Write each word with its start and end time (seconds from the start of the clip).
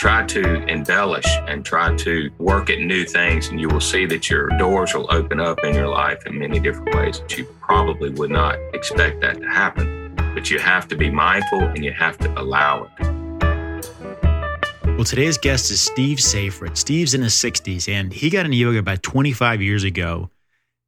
try 0.00 0.24
to 0.24 0.64
embellish 0.64 1.26
and 1.46 1.62
try 1.62 1.94
to 1.94 2.30
work 2.38 2.70
at 2.70 2.78
new 2.78 3.04
things, 3.04 3.48
and 3.48 3.60
you 3.60 3.68
will 3.68 3.82
see 3.82 4.06
that 4.06 4.30
your 4.30 4.48
doors 4.56 4.94
will 4.94 5.06
open 5.12 5.38
up 5.38 5.58
in 5.62 5.74
your 5.74 5.88
life 5.88 6.24
in 6.24 6.38
many 6.38 6.58
different 6.58 6.94
ways 6.94 7.20
that 7.20 7.36
you 7.36 7.44
probably 7.60 8.08
would 8.08 8.30
not 8.30 8.58
expect 8.72 9.20
that 9.20 9.38
to 9.38 9.46
happen. 9.46 10.14
But 10.34 10.50
you 10.50 10.58
have 10.58 10.88
to 10.88 10.96
be 10.96 11.10
mindful 11.10 11.64
and 11.64 11.84
you 11.84 11.92
have 11.92 12.16
to 12.16 12.40
allow 12.40 12.84
it. 12.84 13.06
Well, 14.86 15.04
today's 15.04 15.36
guest 15.36 15.70
is 15.70 15.82
Steve 15.82 16.18
Seyfried. 16.18 16.78
Steve's 16.78 17.12
in 17.12 17.20
his 17.20 17.34
60s, 17.34 17.86
and 17.86 18.10
he 18.10 18.30
got 18.30 18.46
into 18.46 18.56
yoga 18.56 18.78
about 18.78 19.02
25 19.02 19.60
years 19.60 19.84
ago 19.84 20.30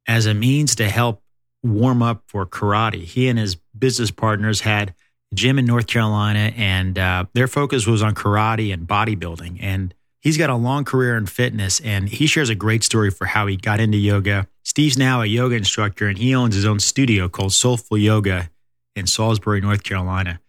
as 0.07 0.25
a 0.25 0.33
means 0.33 0.73
to 0.77 0.89
help 0.89 1.21
warm 1.61 2.01
up 2.01 2.23
for 2.25 2.47
karate. 2.47 3.03
He 3.03 3.27
and 3.27 3.37
his 3.37 3.57
business 3.77 4.09
partners 4.09 4.61
had 4.61 4.95
gym 5.33 5.59
in 5.59 5.65
North 5.65 5.87
Carolina, 5.87 6.53
and 6.55 6.97
uh, 6.97 7.25
their 7.33 7.47
focus 7.47 7.85
was 7.85 8.01
on 8.01 8.15
karate 8.15 8.73
and 8.73 8.87
bodybuilding. 8.87 9.57
And 9.61 9.93
he's 10.19 10.37
got 10.37 10.49
a 10.49 10.55
long 10.55 10.85
career 10.85 11.17
in 11.17 11.25
fitness, 11.25 11.79
and 11.81 12.09
he 12.09 12.27
shares 12.27 12.49
a 12.49 12.55
great 12.55 12.83
story 12.83 13.11
for 13.11 13.25
how 13.25 13.47
he 13.47 13.57
got 13.57 13.79
into 13.79 13.97
yoga. 13.97 14.47
Steve's 14.63 14.97
now 14.97 15.21
a 15.21 15.25
yoga 15.25 15.55
instructor, 15.55 16.07
and 16.07 16.17
he 16.17 16.33
owns 16.33 16.55
his 16.55 16.65
own 16.65 16.79
studio 16.79 17.27
called 17.27 17.53
Soulful 17.53 17.97
Yoga 17.97 18.49
in 18.95 19.07
Salisbury, 19.07 19.61
North 19.61 19.83
Carolina. 19.83 20.39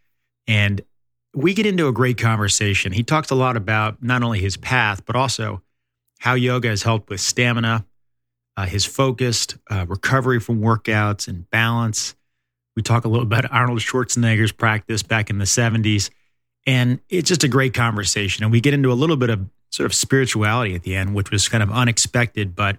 And 0.47 0.83
we 1.35 1.55
get 1.55 1.67
into 1.67 1.89
a 1.89 1.93
great 1.93 2.19
conversation. 2.19 2.93
He 2.93 3.03
talks 3.03 3.31
a 3.31 3.35
lot 3.35 3.57
about 3.57 4.03
not 4.03 4.23
only 4.23 4.41
his 4.41 4.57
path, 4.57 5.05
but 5.05 5.17
also 5.17 5.63
how 6.21 6.35
yoga 6.35 6.69
has 6.69 6.83
helped 6.83 7.11
with 7.11 7.21
stamina, 7.21 7.85
uh, 8.57 8.67
his 8.67 8.85
focused 8.85 9.57
uh, 9.71 9.85
recovery 9.89 10.39
from 10.41 10.61
workouts 10.61 11.27
and 11.27 11.51
balance 11.51 12.15
we 12.77 12.83
talk 12.83 13.05
a 13.05 13.09
little 13.09 13.27
about 13.27 13.51
Arnold 13.53 13.79
Schwarzenegger's 13.81 14.53
practice 14.53 15.03
back 15.03 15.31
in 15.31 15.39
the 15.39 15.45
70s. 15.45 16.11
And 16.67 17.01
it's 17.09 17.29
just 17.29 17.45
a 17.45 17.49
great 17.49 17.75
conversation. 17.75 18.43
And 18.43 18.51
we 18.51 18.61
get 18.61 18.75
into 18.75 18.91
a 18.91 18.95
little 18.95 19.17
bit 19.17 19.31
of 19.31 19.49
sort 19.71 19.87
of 19.87 19.95
spirituality 19.95 20.75
at 20.75 20.83
the 20.83 20.97
end, 20.97 21.15
which 21.15 21.31
was 21.31 21.49
kind 21.49 21.63
of 21.63 21.71
unexpected. 21.71 22.57
But, 22.57 22.79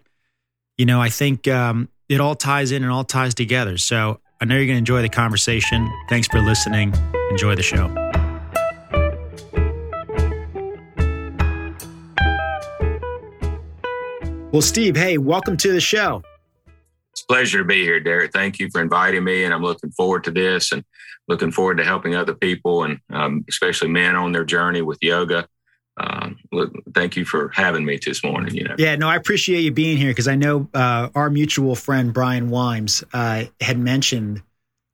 you 0.78 0.86
know, 0.86 1.02
I 1.02 1.10
think 1.10 1.48
um, 1.48 1.90
it 2.10 2.20
all 2.20 2.36
ties 2.36 2.72
in 2.72 2.84
and 2.84 2.92
all 2.92 3.04
ties 3.04 3.36
together. 3.36 3.78
So 3.78 4.20
I 4.42 4.46
know 4.46 4.56
you're 4.56 4.66
going 4.66 4.76
to 4.76 4.80
enjoy 4.80 5.02
the 5.02 5.10
conversation. 5.10 5.90
Thanks 6.10 6.28
for 6.28 6.42
listening. 6.42 6.94
Enjoy 7.30 7.56
the 7.56 7.64
show. 7.64 7.94
Well, 14.52 14.62
Steve, 14.62 14.96
hey, 14.96 15.18
welcome 15.18 15.58
to 15.58 15.72
the 15.72 15.82
show 15.82 16.24
pleasure 17.28 17.60
to 17.60 17.64
be 17.64 17.84
here, 17.84 18.00
Derek. 18.00 18.32
Thank 18.32 18.60
you 18.60 18.70
for 18.72 18.82
inviting 18.82 19.24
me, 19.24 19.44
and 19.44 19.54
I'm 19.54 19.64
looking 19.64 19.92
forward 19.92 20.24
to 20.26 20.32
this 20.32 20.72
and 20.72 20.84
looking 21.28 21.52
forward 21.52 21.78
to 21.78 21.84
helping 21.84 22.16
other 22.16 22.34
people 22.34 22.84
and 22.84 23.00
um, 23.12 23.46
especially 23.50 23.90
men 23.90 24.16
on 24.16 24.32
their 24.32 24.46
journey 24.46 24.82
with 24.82 25.00
yoga. 25.02 25.48
Um, 25.98 26.38
look, 26.52 26.74
thank 26.94 27.16
you 27.16 27.24
for 27.24 27.50
having 27.50 27.86
me 27.86 28.00
this 28.06 28.24
morning. 28.24 28.54
You 28.54 28.66
know, 28.66 28.76
yeah, 28.78 28.96
no, 28.96 29.08
I 29.08 29.16
appreciate 29.16 29.62
you 29.62 29.72
being 29.72 29.98
here 29.98 30.12
because 30.12 30.28
I 30.28 30.36
know 30.36 30.68
uh, 30.74 31.10
our 31.16 31.30
mutual 31.30 31.76
friend 31.76 32.14
Brian 32.14 32.50
Wimes 32.50 33.04
uh, 33.14 33.46
had 33.62 33.80
mentioned 33.80 34.44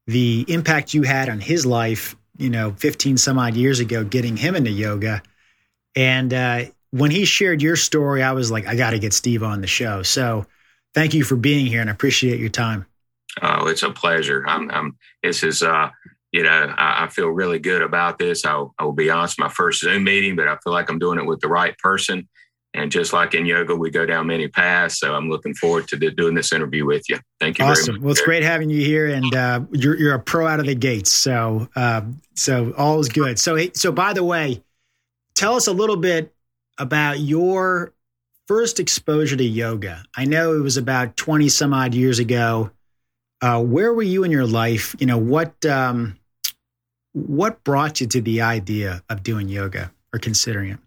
the 0.05 0.45
impact 0.47 0.93
you 0.93 1.03
had 1.03 1.27
on 1.27 1.39
his 1.39 1.65
life. 1.65 2.15
You 2.37 2.49
know, 2.49 2.71
15 2.77 3.17
some 3.17 3.37
odd 3.37 3.55
years 3.55 3.79
ago, 3.79 4.03
getting 4.03 4.37
him 4.37 4.55
into 4.55 4.71
yoga, 4.71 5.21
and 5.95 6.33
uh, 6.33 6.63
when 6.91 7.11
he 7.11 7.25
shared 7.25 7.61
your 7.61 7.75
story, 7.75 8.21
I 8.21 8.31
was 8.33 8.51
like, 8.51 8.67
I 8.67 8.75
got 8.75 8.91
to 8.91 8.99
get 8.99 9.13
Steve 9.13 9.43
on 9.43 9.61
the 9.61 9.67
show. 9.67 10.03
So 10.03 10.45
thank 10.93 11.13
you 11.13 11.23
for 11.23 11.35
being 11.35 11.65
here 11.65 11.81
and 11.81 11.89
I 11.89 11.93
appreciate 11.93 12.39
your 12.39 12.49
time. 12.49 12.85
Oh, 13.41 13.67
it's 13.67 13.83
a 13.83 13.91
pleasure. 13.91 14.43
I'm, 14.47 14.69
I'm 14.71 14.97
this 15.23 15.43
is, 15.43 15.63
uh, 15.63 15.89
you 16.31 16.43
know, 16.43 16.73
I, 16.77 17.05
I 17.05 17.07
feel 17.07 17.27
really 17.27 17.59
good 17.59 17.81
about 17.81 18.19
this. 18.19 18.45
I'll, 18.45 18.73
I 18.77 18.83
will 18.83 18.91
be 18.93 19.09
honest, 19.09 19.39
my 19.39 19.49
first 19.49 19.81
Zoom 19.81 20.03
meeting, 20.03 20.35
but 20.35 20.47
I 20.47 20.57
feel 20.63 20.73
like 20.73 20.89
I'm 20.89 20.99
doing 20.99 21.19
it 21.19 21.25
with 21.25 21.39
the 21.39 21.47
right 21.47 21.77
person. 21.77 22.27
And 22.73 22.89
just 22.89 23.11
like 23.11 23.33
in 23.33 23.45
yoga, 23.45 23.75
we 23.75 23.89
go 23.89 24.05
down 24.05 24.27
many 24.27 24.47
paths. 24.47 24.99
So 24.99 25.13
I'm 25.13 25.29
looking 25.29 25.53
forward 25.53 25.89
to 25.89 25.97
doing 25.97 26.35
this 26.35 26.53
interview 26.53 26.85
with 26.85 27.09
you. 27.09 27.19
Thank 27.39 27.59
you. 27.59 27.65
Awesome. 27.65 27.99
Well, 28.01 28.11
it's 28.11 28.21
great 28.21 28.43
having 28.43 28.69
you 28.69 28.81
here, 28.81 29.07
and 29.07 29.35
uh, 29.35 29.61
you're 29.73 29.97
you're 29.97 30.13
a 30.13 30.19
pro 30.19 30.47
out 30.47 30.61
of 30.61 30.65
the 30.65 30.75
gates. 30.75 31.11
So 31.11 31.67
uh, 31.75 32.03
so 32.35 32.73
all 32.77 33.01
is 33.01 33.09
good. 33.09 33.39
So 33.39 33.57
so 33.73 33.91
by 33.91 34.13
the 34.13 34.23
way, 34.23 34.63
tell 35.35 35.55
us 35.55 35.67
a 35.67 35.73
little 35.73 35.97
bit 35.97 36.33
about 36.77 37.19
your 37.19 37.93
first 38.51 38.81
exposure 38.81 39.37
to 39.37 39.45
yoga? 39.45 40.03
I 40.13 40.25
know 40.25 40.53
it 40.55 40.59
was 40.59 40.75
about 40.75 41.15
20 41.15 41.47
some 41.47 41.73
odd 41.73 41.93
years 41.93 42.19
ago. 42.19 42.71
Uh, 43.41 43.63
where 43.63 43.93
were 43.93 44.03
you 44.03 44.25
in 44.25 44.31
your 44.31 44.45
life? 44.45 44.93
You 44.99 45.07
know, 45.07 45.17
what, 45.17 45.65
um, 45.65 46.19
what 47.13 47.63
brought 47.63 48.01
you 48.01 48.07
to 48.07 48.19
the 48.19 48.41
idea 48.41 49.03
of 49.09 49.23
doing 49.23 49.47
yoga 49.47 49.93
or 50.13 50.19
considering 50.19 50.71
it? 50.71 50.79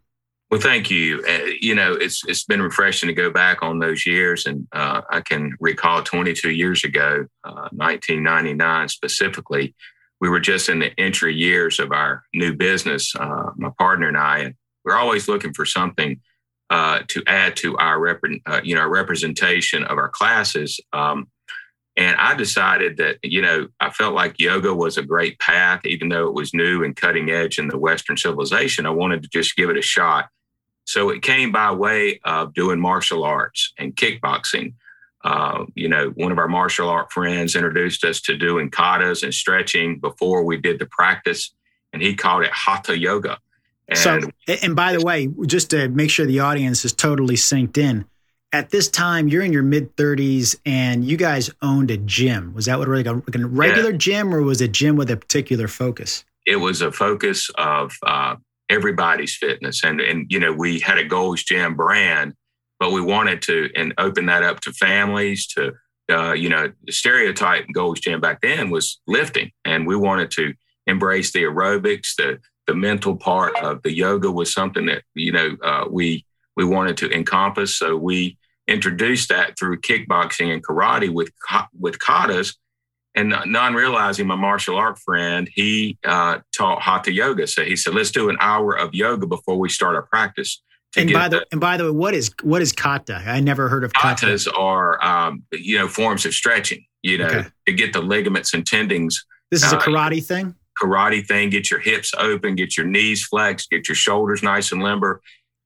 Well, 0.50 0.60
thank 0.60 0.91
you. 0.91 1.24
Uh, 1.26 1.53
you 1.58 1.74
know, 1.74 1.94
it's 1.94 2.20
it's 2.26 2.44
been 2.44 2.60
refreshing 2.60 3.06
to 3.06 3.14
go 3.14 3.30
back 3.30 3.62
on 3.62 3.78
those 3.78 4.04
years, 4.04 4.44
and 4.44 4.69
uh, 4.72 5.00
I 5.10 5.22
can 5.22 5.56
recall 5.58 6.03
22 6.03 6.50
years 6.50 6.84
ago, 6.84 7.26
1999 7.44 8.60
uh, 8.60 8.88
specifically. 8.88 9.74
We 10.20 10.28
were 10.28 10.38
just 10.38 10.69
in 10.69 10.80
the 10.80 10.92
entry 11.00 11.34
years 11.34 11.80
of 11.80 11.92
our 11.92 12.24
new 12.34 12.53
business, 12.53 13.16
uh, 13.16 13.53
my 13.56 13.70
partner 13.78 14.08
and 14.08 14.19
I, 14.19 14.38
and 14.41 14.54
we're 14.84 14.98
always 14.98 15.28
looking 15.28 15.54
for 15.54 15.64
something 15.64 16.20
uh, 16.70 17.00
to 17.08 17.22
add 17.26 17.56
to 17.56 17.76
our 17.76 17.98
rep- 17.98 18.22
uh, 18.47 18.60
you 18.62 18.75
know 18.75 18.86
representation 18.86 19.84
of 19.84 19.98
our 19.98 20.08
classes. 20.08 20.80
Um, 20.92 21.28
and 21.97 22.16
I 22.16 22.34
decided 22.34 22.97
that 22.97 23.19
you 23.22 23.42
know 23.42 23.69
I 23.80 23.91
felt 23.91 24.14
like 24.14 24.41
yoga 24.41 24.74
was 24.74 24.97
a 24.97 25.03
great 25.03 25.38
path, 25.38 25.84
even 25.84 26.08
though 26.08 26.26
it 26.26 26.34
was 26.34 26.54
new 26.54 26.82
and 26.82 26.97
cutting 26.97 27.30
edge 27.30 27.58
in 27.58 27.69
the 27.69 27.78
Western 27.78 28.16
civilization. 28.16 28.86
I 28.86 28.91
wanted 28.91 29.22
to 29.22 29.28
just 29.28 29.56
give 29.56 29.70
it 29.70 29.76
a 29.76 29.82
shot. 29.82 30.28
So 30.86 31.10
it 31.10 31.22
came 31.22 31.50
by 31.50 31.72
way 31.72 32.20
of 32.24 32.53
doing 32.53 32.80
martial 32.80 33.24
arts 33.24 33.72
and 33.78 33.97
kickboxing. 33.97 34.74
Uh, 35.22 35.64
you 35.74 35.88
know, 35.88 36.10
one 36.16 36.32
of 36.32 36.38
our 36.38 36.48
martial 36.48 36.88
art 36.91 37.10
friends 37.10 37.56
introduced 37.56 38.04
us 38.04 38.20
to 38.20 38.36
doing 38.36 38.70
katas 38.70 39.22
and 39.22 39.32
stretching 39.32 39.98
before 39.98 40.44
we 40.44 40.58
did 40.58 40.78
the 40.78 40.86
practice, 40.86 41.54
and 41.92 42.03
he 42.03 42.14
called 42.14 42.42
it 42.42 42.53
hatha 42.53 42.98
yoga. 42.98 43.38
And 43.89 43.99
so, 43.99 44.21
and 44.62 44.75
by 44.75 44.93
the 44.93 45.05
way, 45.05 45.28
just 45.47 45.71
to 45.71 45.89
make 45.89 46.11
sure 46.11 46.27
the 46.27 46.41
audience 46.41 46.84
is 46.84 46.93
totally 46.93 47.34
synced 47.37 47.77
in, 47.77 48.06
at 48.55 48.71
this 48.71 48.89
time 48.89 49.27
you're 49.27 49.43
in 49.43 49.53
your 49.53 49.65
mid 49.65 49.95
30s 49.97 50.56
and 50.65 51.05
you 51.05 51.17
guys 51.17 51.50
owned 51.61 51.91
a 51.91 51.97
gym. 51.97 52.55
Was 52.55 52.67
that 52.67 52.78
what 52.78 52.89
like 52.89 53.06
a, 53.06 53.15
like 53.15 53.34
a 53.34 53.47
regular 53.47 53.91
yeah. 53.91 53.97
gym 53.97 54.34
or 54.34 54.43
was 54.43 54.61
it 54.61 54.67
a 54.67 54.69
gym 54.69 54.97
with 54.97 55.11
a 55.11 55.17
particular 55.17 55.67
focus? 55.67 56.25
It 56.47 56.56
was 56.56 56.81
a 56.81 56.93
focus 56.93 57.50
of 57.59 57.93
uh, 58.06 58.37
everybody's 58.69 59.34
fitness, 59.34 59.83
and 59.83 60.01
and 60.01 60.27
you 60.31 60.39
know 60.39 60.53
we 60.53 60.78
had 60.78 60.99
a 60.99 61.05
Gold's 61.05 61.43
Gym 61.43 61.75
brand, 61.75 62.34
but 62.78 62.93
we 62.93 63.01
wanted 63.01 63.41
to 63.43 63.71
and 63.75 63.95
open 63.99 64.27
that 64.27 64.43
up 64.43 64.61
to 64.61 64.72
families 64.72 65.47
to. 65.49 65.72
Uh, 66.11 66.34
you 66.34 66.51
know, 66.51 66.71
the 66.83 66.93
stereotype 66.93 67.65
Gold's 67.72 68.01
Gym 68.01 68.21
back 68.21 68.43
then 68.43 68.69
was 68.69 69.01
lifting, 69.06 69.51
and 69.65 69.87
we 69.87 69.97
wanted 69.97 70.31
to 70.33 70.53
embrace 70.87 71.33
the 71.33 71.45
aerobics, 71.45 72.15
the 72.16 72.39
the 72.66 72.75
mental 72.75 73.16
part 73.16 73.56
of 73.56 73.82
the 73.82 73.92
yoga 73.92 74.30
was 74.30 74.52
something 74.52 74.86
that 74.86 75.02
you 75.14 75.32
know 75.32 75.56
uh, 75.62 75.86
we 75.91 76.25
we 76.56 76.64
wanted 76.64 76.97
to 76.98 77.10
encompass. 77.10 77.76
So 77.76 77.97
we 77.97 78.38
introduced 78.66 79.28
that 79.28 79.58
through 79.58 79.80
kickboxing 79.80 80.52
and 80.52 80.64
karate 80.64 81.12
with 81.12 81.30
with 81.78 81.98
katas. 81.98 82.56
And 83.16 83.32
non 83.47 83.74
realizing 83.74 84.26
my 84.26 84.34
martial 84.34 84.76
art 84.76 84.98
friend, 84.98 85.48
he 85.53 85.98
uh, 86.04 86.41
taught 86.56 86.82
hatha 86.82 87.12
yoga. 87.12 87.47
So 87.47 87.62
he 87.62 87.76
said, 87.76 87.94
"Let's 87.94 88.10
do 88.10 88.28
an 88.28 88.36
hour 88.41 88.76
of 88.76 88.92
yoga 88.92 89.26
before 89.26 89.56
we 89.56 89.69
start 89.69 89.94
our 89.94 90.03
practice." 90.03 90.60
And 90.97 91.12
by 91.12 91.28
the, 91.28 91.44
and 91.50 91.60
by 91.60 91.76
the 91.76 91.84
way, 91.84 91.91
what 91.91 92.14
is 92.14 92.32
what 92.42 92.60
is 92.60 92.72
kata? 92.72 93.22
I 93.24 93.38
never 93.38 93.69
heard 93.69 93.84
of 93.84 93.92
kata. 93.92 94.26
Katas 94.26 94.48
are 94.58 95.04
um, 95.04 95.44
you 95.53 95.78
know 95.78 95.86
forms 95.86 96.26
of 96.26 96.34
stretching. 96.34 96.84
You 97.03 97.19
know 97.19 97.26
okay. 97.26 97.48
to 97.66 97.72
get 97.72 97.92
the 97.92 98.00
ligaments 98.00 98.53
and 98.53 98.66
tendons. 98.66 99.24
This 99.50 99.62
is 99.62 99.72
uh, 99.72 99.76
a 99.76 99.80
karate 99.80 100.24
thing 100.24 100.56
karate 100.80 101.26
thing, 101.26 101.50
get 101.50 101.70
your 101.70 101.80
hips 101.80 102.12
open, 102.18 102.54
get 102.54 102.76
your 102.76 102.86
knees 102.86 103.24
flexed, 103.24 103.70
get 103.70 103.88
your 103.88 103.94
shoulders 103.94 104.42
nice 104.42 104.72
and 104.72 104.82
limber. 104.82 105.21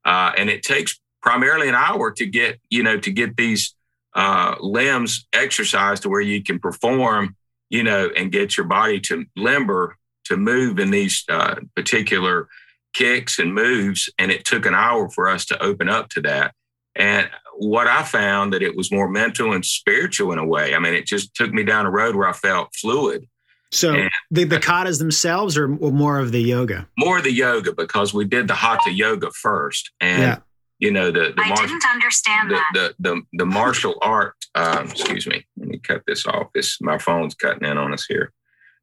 Uh, 0.05 0.33
and 0.37 0.49
it 0.49 0.63
takes 0.63 0.99
primarily 1.23 1.69
an 1.69 1.75
hour 1.75 2.11
to 2.13 2.27
get, 2.27 2.61
you 2.71 2.83
know, 2.83 2.99
to 2.99 3.11
get 3.11 3.37
these 3.37 3.75
uh, 4.15 4.55
limbs 4.61 5.27
exercised 5.33 6.03
to 6.03 6.09
where 6.09 6.21
you 6.21 6.43
can 6.43 6.59
perform, 6.59 7.37
you 7.71 7.83
know, 7.83 8.11
and 8.17 8.33
get 8.33 8.57
your 8.57 8.67
body 8.67 9.01
to 9.01 9.25
limber 9.37 9.97
to 10.25 10.37
move 10.37 10.79
in 10.79 10.91
these 10.91 11.25
uh, 11.29 11.57
particular 11.75 12.49
kicks 12.95 13.39
and 13.39 13.55
moves. 13.55 14.11
And 14.19 14.31
it 14.31 14.45
took 14.45 14.67
an 14.67 14.75
hour 14.75 15.09
for 15.11 15.29
us 15.29 15.45
to 15.47 15.63
open 15.63 15.89
up 15.89 16.09
to 16.11 16.21
that. 16.23 16.55
And 16.95 17.29
what 17.55 17.87
I 17.87 18.03
found 18.03 18.53
that 18.53 18.63
it 18.63 18.77
was 18.77 18.93
more 18.93 19.09
mental 19.09 19.53
and 19.53 19.65
spiritual 19.65 20.33
in 20.33 20.39
a 20.39 20.47
way. 20.47 20.75
I 20.75 20.79
mean, 20.79 20.95
it 20.95 21.07
just 21.07 21.35
took 21.35 21.53
me 21.53 21.65
down 21.65 21.87
a 21.87 21.91
road 21.91 22.15
where 22.15 22.29
I 22.29 22.33
felt 22.33 22.75
fluid 22.75 23.27
so 23.71 23.95
and 23.95 24.11
the, 24.31 24.45
the 24.45 24.59
katas 24.59 24.99
themselves 24.99 25.57
are 25.57 25.69
more 25.69 26.19
of 26.19 26.33
the 26.33 26.41
yoga? 26.41 26.89
More 26.99 27.19
of 27.19 27.25
the 27.25 27.33
yoga 27.33 27.73
because 27.73 28.15
we 28.15 28.25
did 28.25 28.49
the 28.49 28.55
hatha 28.55 28.91
yoga 28.91 29.31
first. 29.31 29.91
And 30.01 30.23
yeah. 30.23 30.39
you 30.79 30.91
know, 30.91 31.11
the, 31.11 31.33
the 31.37 31.43
I 31.43 31.49
mar- 31.49 31.57
didn't 31.57 31.85
understand 31.91 32.51
the, 32.51 32.55
that. 32.55 32.71
The, 32.75 32.95
the, 32.99 33.23
the 33.35 33.47
martial 33.47 33.95
art, 34.01 34.35
um, 34.55 34.87
excuse 34.87 35.27
me, 35.27 35.45
let 35.57 35.69
me 35.69 35.79
cut 35.79 36.03
this 36.07 36.27
off. 36.27 36.49
This 36.55 36.81
my 36.81 36.99
phone's 36.99 37.35
cutting 37.35 37.69
in 37.69 37.77
on 37.77 37.93
us 37.93 38.07
here. 38.09 38.33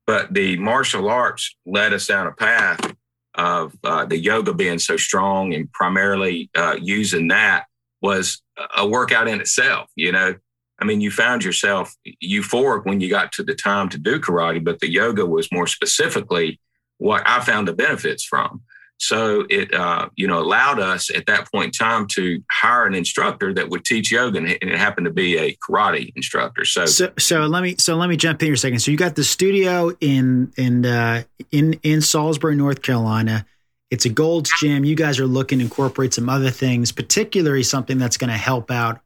But 0.06 0.34
the 0.34 0.58
martial 0.58 1.10
arts 1.10 1.56
led 1.66 1.92
us 1.94 2.06
down 2.06 2.28
a 2.28 2.32
path 2.32 2.96
of 3.34 3.76
uh, 3.84 3.88
uh, 3.88 4.06
the 4.06 4.18
yoga 4.18 4.54
being 4.54 4.80
so 4.80 4.98
strong 4.98 5.54
and 5.54 5.72
primarily 5.72 6.50
uh, 6.56 6.78
using 6.80 7.28
that 7.30 7.66
was 8.02 8.42
a 8.78 8.88
workout 8.88 9.28
in 9.28 9.42
itself. 9.42 9.90
You 9.96 10.12
know, 10.12 10.36
I 10.80 10.86
mean, 10.86 11.02
you 11.02 11.12
found 11.12 11.44
yourself 11.44 11.96
euphoric 12.24 12.86
when 12.86 13.00
you 13.00 13.10
got 13.10 13.32
to 13.34 13.44
the 13.44 13.56
time 13.56 13.90
to 13.90 13.98
do 13.98 14.20
karate, 14.20 14.64
but 14.64 14.80
the 14.80 14.92
yoga 14.92 15.26
was 15.26 15.52
more 15.52 15.68
specifically 15.68 16.60
what 16.98 17.24
I 17.26 17.40
found 17.42 17.68
the 17.68 17.74
benefits 17.74 18.24
from. 18.24 18.62
So 18.98 19.46
it, 19.50 19.74
uh, 19.74 20.10
you 20.16 20.28
know, 20.28 20.40
allowed 20.40 20.80
us 20.80 21.10
at 21.10 21.26
that 21.26 21.52
point 21.52 21.66
in 21.66 21.72
time 21.72 22.08
to 22.12 22.42
hire 22.50 22.86
an 22.86 22.96
instructor 22.96 23.54
that 23.54 23.70
would 23.70 23.84
teach 23.84 24.12
yoga, 24.12 24.38
and 24.38 24.48
it 24.48 24.78
happened 24.78 25.06
to 25.06 25.12
be 25.12 25.38
a 25.38 25.56
karate 25.58 26.14
instructor. 26.16 26.64
So, 26.64 26.86
so, 26.86 27.12
so 27.20 27.46
let 27.46 27.62
me, 27.62 27.76
so 27.78 27.96
let 27.98 28.08
me 28.08 28.16
jump 28.16 28.42
in 28.42 28.48
here 28.48 28.54
a 28.54 28.58
second. 28.58 28.80
So 28.80 28.92
you 28.92 28.98
got 28.98 29.16
the 29.16 29.24
studio 29.24 29.92
in 30.00 30.54
in 30.56 30.86
uh, 30.86 31.24
in 31.52 31.74
in 31.84 32.02
Salisbury, 32.02 32.56
North 32.56 32.82
Carolina. 32.82 33.46
It's 33.92 34.06
a 34.06 34.10
Gold's 34.10 34.52
Gym. 34.60 34.84
You 34.86 34.96
guys 34.96 35.20
are 35.20 35.28
looking 35.28 35.60
to 35.60 35.66
incorporate 35.66 36.14
some 36.14 36.30
other 36.30 36.50
things, 36.50 36.92
particularly 36.92 37.64
something 37.64 37.98
that's 37.98 38.18
going 38.18 38.32
to 38.32 38.38
help 38.38 38.72
out, 38.72 39.00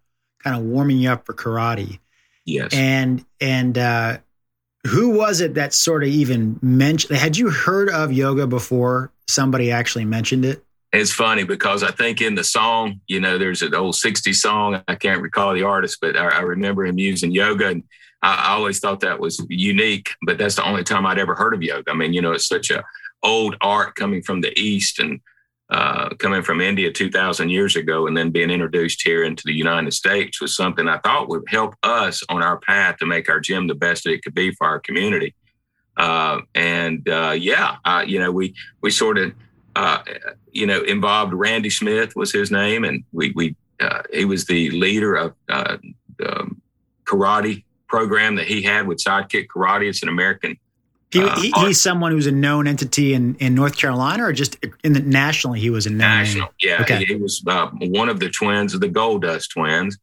kind 0.44 0.56
of 0.56 0.64
warming 0.64 0.98
you 0.98 1.10
up 1.10 1.26
for 1.26 1.34
karate. 1.34 2.00
Yes. 2.46 2.74
And 2.74 3.26
and 3.40 3.78
uh, 3.78 4.18
who 4.88 5.10
was 5.10 5.42
it 5.42 5.56
that 5.56 5.74
sort 5.74 6.04
of 6.04 6.10
even 6.10 6.60
mentioned? 6.62 7.18
Had 7.18 7.38
you 7.38 7.50
heard 7.50 7.90
of 7.90 8.12
yoga 8.12 8.48
before 8.48 9.12
somebody 9.28 9.72
actually 9.72 10.06
mentioned 10.06 10.46
it? 10.46 10.64
It's 10.92 11.12
funny 11.12 11.44
because 11.44 11.84
I 11.84 11.92
think 11.92 12.20
in 12.20 12.34
the 12.34 12.44
song, 12.44 13.02
you 13.08 13.20
know, 13.20 13.38
there's 13.38 13.62
an 13.62 13.76
old 13.76 13.94
60s 13.94 14.36
song. 14.36 14.82
I 14.88 14.96
can't 14.96 15.22
recall 15.22 15.54
the 15.54 15.62
artist, 15.64 16.00
but 16.02 16.18
I, 16.18 16.30
I 16.30 16.40
remember 16.40 16.84
him 16.84 16.98
using 16.98 17.32
yoga. 17.32 17.68
And 17.68 17.84
I, 18.24 18.48
I, 18.48 18.52
always 18.54 18.80
thought 18.80 19.02
that 19.02 19.20
was 19.20 19.46
unique, 19.50 20.10
but 20.26 20.40
that's 20.40 20.56
the 20.56 20.68
only 20.68 20.84
time 20.84 21.06
I'd 21.06 21.20
ever 21.20 21.36
heard 21.36 21.54
of 21.54 21.62
yoga. 21.62 21.92
I 21.92 21.94
mean, 21.94 22.14
you 22.14 22.24
know, 22.24 22.32
it's 22.32 22.48
such 22.48 22.72
a 22.72 22.84
old 23.22 23.56
art 23.62 23.96
coming 23.96 24.24
from 24.24 24.42
the 24.42 24.58
East 24.60 24.98
and 24.98 25.20
uh, 25.70 26.10
coming 26.18 26.42
from 26.42 26.62
India 26.62 26.92
2,000 26.92 27.50
years 27.50 27.76
ago 27.76 28.08
and 28.08 28.18
then 28.18 28.32
being 28.32 28.50
introduced 28.50 29.02
here 29.04 29.24
into 29.24 29.44
the 29.46 29.54
United 29.54 29.94
States 29.94 30.42
was 30.42 30.56
something 30.56 30.88
I 30.88 30.98
thought 31.00 31.30
would 31.30 31.44
help 31.48 31.76
us 31.84 32.24
on 32.30 32.42
our 32.42 32.60
path 32.60 32.98
to 32.98 33.06
make 33.06 33.30
our 33.30 33.40
gym 33.40 33.68
the 33.68 33.76
best 33.76 34.04
that 34.04 34.12
it 34.12 34.24
could 34.24 34.34
be 34.34 34.52
for 34.52 34.66
our 34.66 34.80
community. 34.80 35.36
Uh, 35.96 36.40
and 36.56 37.08
uh, 37.10 37.36
yeah, 37.38 37.76
you 38.08 38.20
know, 38.20 38.32
we 38.32 38.56
we 38.82 38.90
sort 38.90 39.18
of 39.18 39.34
uh, 39.76 40.02
you 40.52 40.66
know 40.66 40.82
involved 40.82 41.34
Randy 41.34 41.70
Smith 41.70 42.16
was 42.16 42.32
his 42.32 42.52
name, 42.52 42.86
and 42.86 43.04
we 43.12 43.32
we 43.36 43.56
uh, 43.82 44.02
he 44.12 44.26
was 44.26 44.46
the 44.46 44.72
leader 44.72 45.16
of 45.16 45.34
the 45.48 46.50
karate 47.04 47.64
program 47.88 48.36
that 48.36 48.48
he 48.48 48.62
had 48.62 48.88
with 48.88 49.00
Sidekick 49.00 49.48
Karate. 49.48 49.90
It's 49.90 50.02
an 50.02 50.10
American. 50.10 50.58
He, 51.12 51.22
uh, 51.22 51.40
he, 51.40 51.52
he's 51.58 51.82
someone 51.82 52.12
who's 52.12 52.28
a 52.28 52.32
known 52.32 52.68
entity 52.68 53.14
in, 53.14 53.36
in 53.36 53.56
North 53.56 53.76
Carolina, 53.76 54.26
or 54.26 54.34
just 54.34 54.58
in 54.84 54.94
the 54.94 55.00
nationally. 55.00 55.60
He 55.60 55.72
was 55.72 55.88
a 55.88 55.90
known 55.90 55.98
national. 55.98 56.46
Name. 56.46 56.54
Yeah, 56.62 56.82
okay. 56.82 57.04
he, 57.04 57.16
was 57.16 57.44
uh, 57.48 57.70
one 57.72 58.10
of 58.10 58.20
the 58.20 58.30
twins 58.30 58.74
of 58.74 58.82
the 58.82 58.90
Goldust 58.90 59.50
twins. 59.52 59.98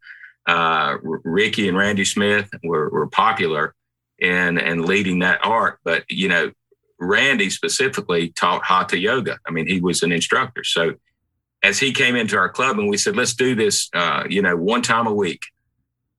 Uh, 0.47 0.97
Ricky 1.03 1.69
and 1.69 1.77
Randy 1.77 2.05
Smith 2.05 2.49
were, 2.63 2.89
were 2.91 3.09
popular 3.09 3.75
and 4.21 4.61
and 4.61 4.85
leading 4.85 5.21
that 5.21 5.45
art. 5.45 5.79
But 5.85 6.05
you 6.09 6.29
know, 6.29 6.51
Randy 6.99 7.51
specifically 7.51 8.31
taught 8.31 8.65
hatha 8.65 8.99
yoga. 8.99 9.39
I 9.47 9.51
mean, 9.51 9.67
he 9.67 9.81
was 9.81 10.03
an 10.03 10.13
instructor. 10.13 10.65
So 10.65 10.95
as 11.63 11.79
he 11.79 11.93
came 11.93 12.17
into 12.17 12.37
our 12.37 12.49
club 12.49 12.79
and 12.79 12.89
we 12.89 12.97
said, 12.97 13.17
let's 13.17 13.35
do 13.35 13.55
this, 13.55 13.89
uh, 13.95 14.25
you 14.29 14.43
know, 14.43 14.57
one 14.57 14.83
time 14.83 15.07
a 15.07 15.13
week. 15.13 15.43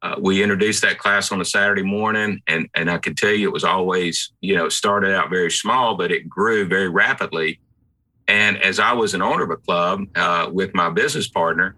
Uh, 0.02 0.16
we 0.20 0.44
introduced 0.44 0.84
that 0.84 1.00
class 1.00 1.32
on 1.32 1.42
a 1.42 1.46
Saturday 1.46 1.82
morning, 1.82 2.42
and 2.48 2.70
and 2.76 2.90
I 2.90 3.00
can 3.00 3.16
tell 3.16 3.32
you 3.32 3.48
it 3.48 3.54
was 3.54 3.64
always, 3.64 4.32
you 4.42 4.56
know, 4.56 4.70
started 4.70 5.16
out 5.16 5.30
very 5.30 5.50
small, 5.50 5.96
but 5.96 6.12
it 6.12 6.30
grew 6.30 6.66
very 6.66 6.90
rapidly. 6.90 7.60
And 8.28 8.62
as 8.62 8.80
I 8.80 8.94
was 8.94 9.14
an 9.14 9.22
owner 9.22 9.44
of 9.44 9.50
a 9.50 9.58
club 9.58 10.06
uh, 10.16 10.50
with 10.52 10.76
my 10.76 10.90
business 10.90 11.28
partner, 11.28 11.76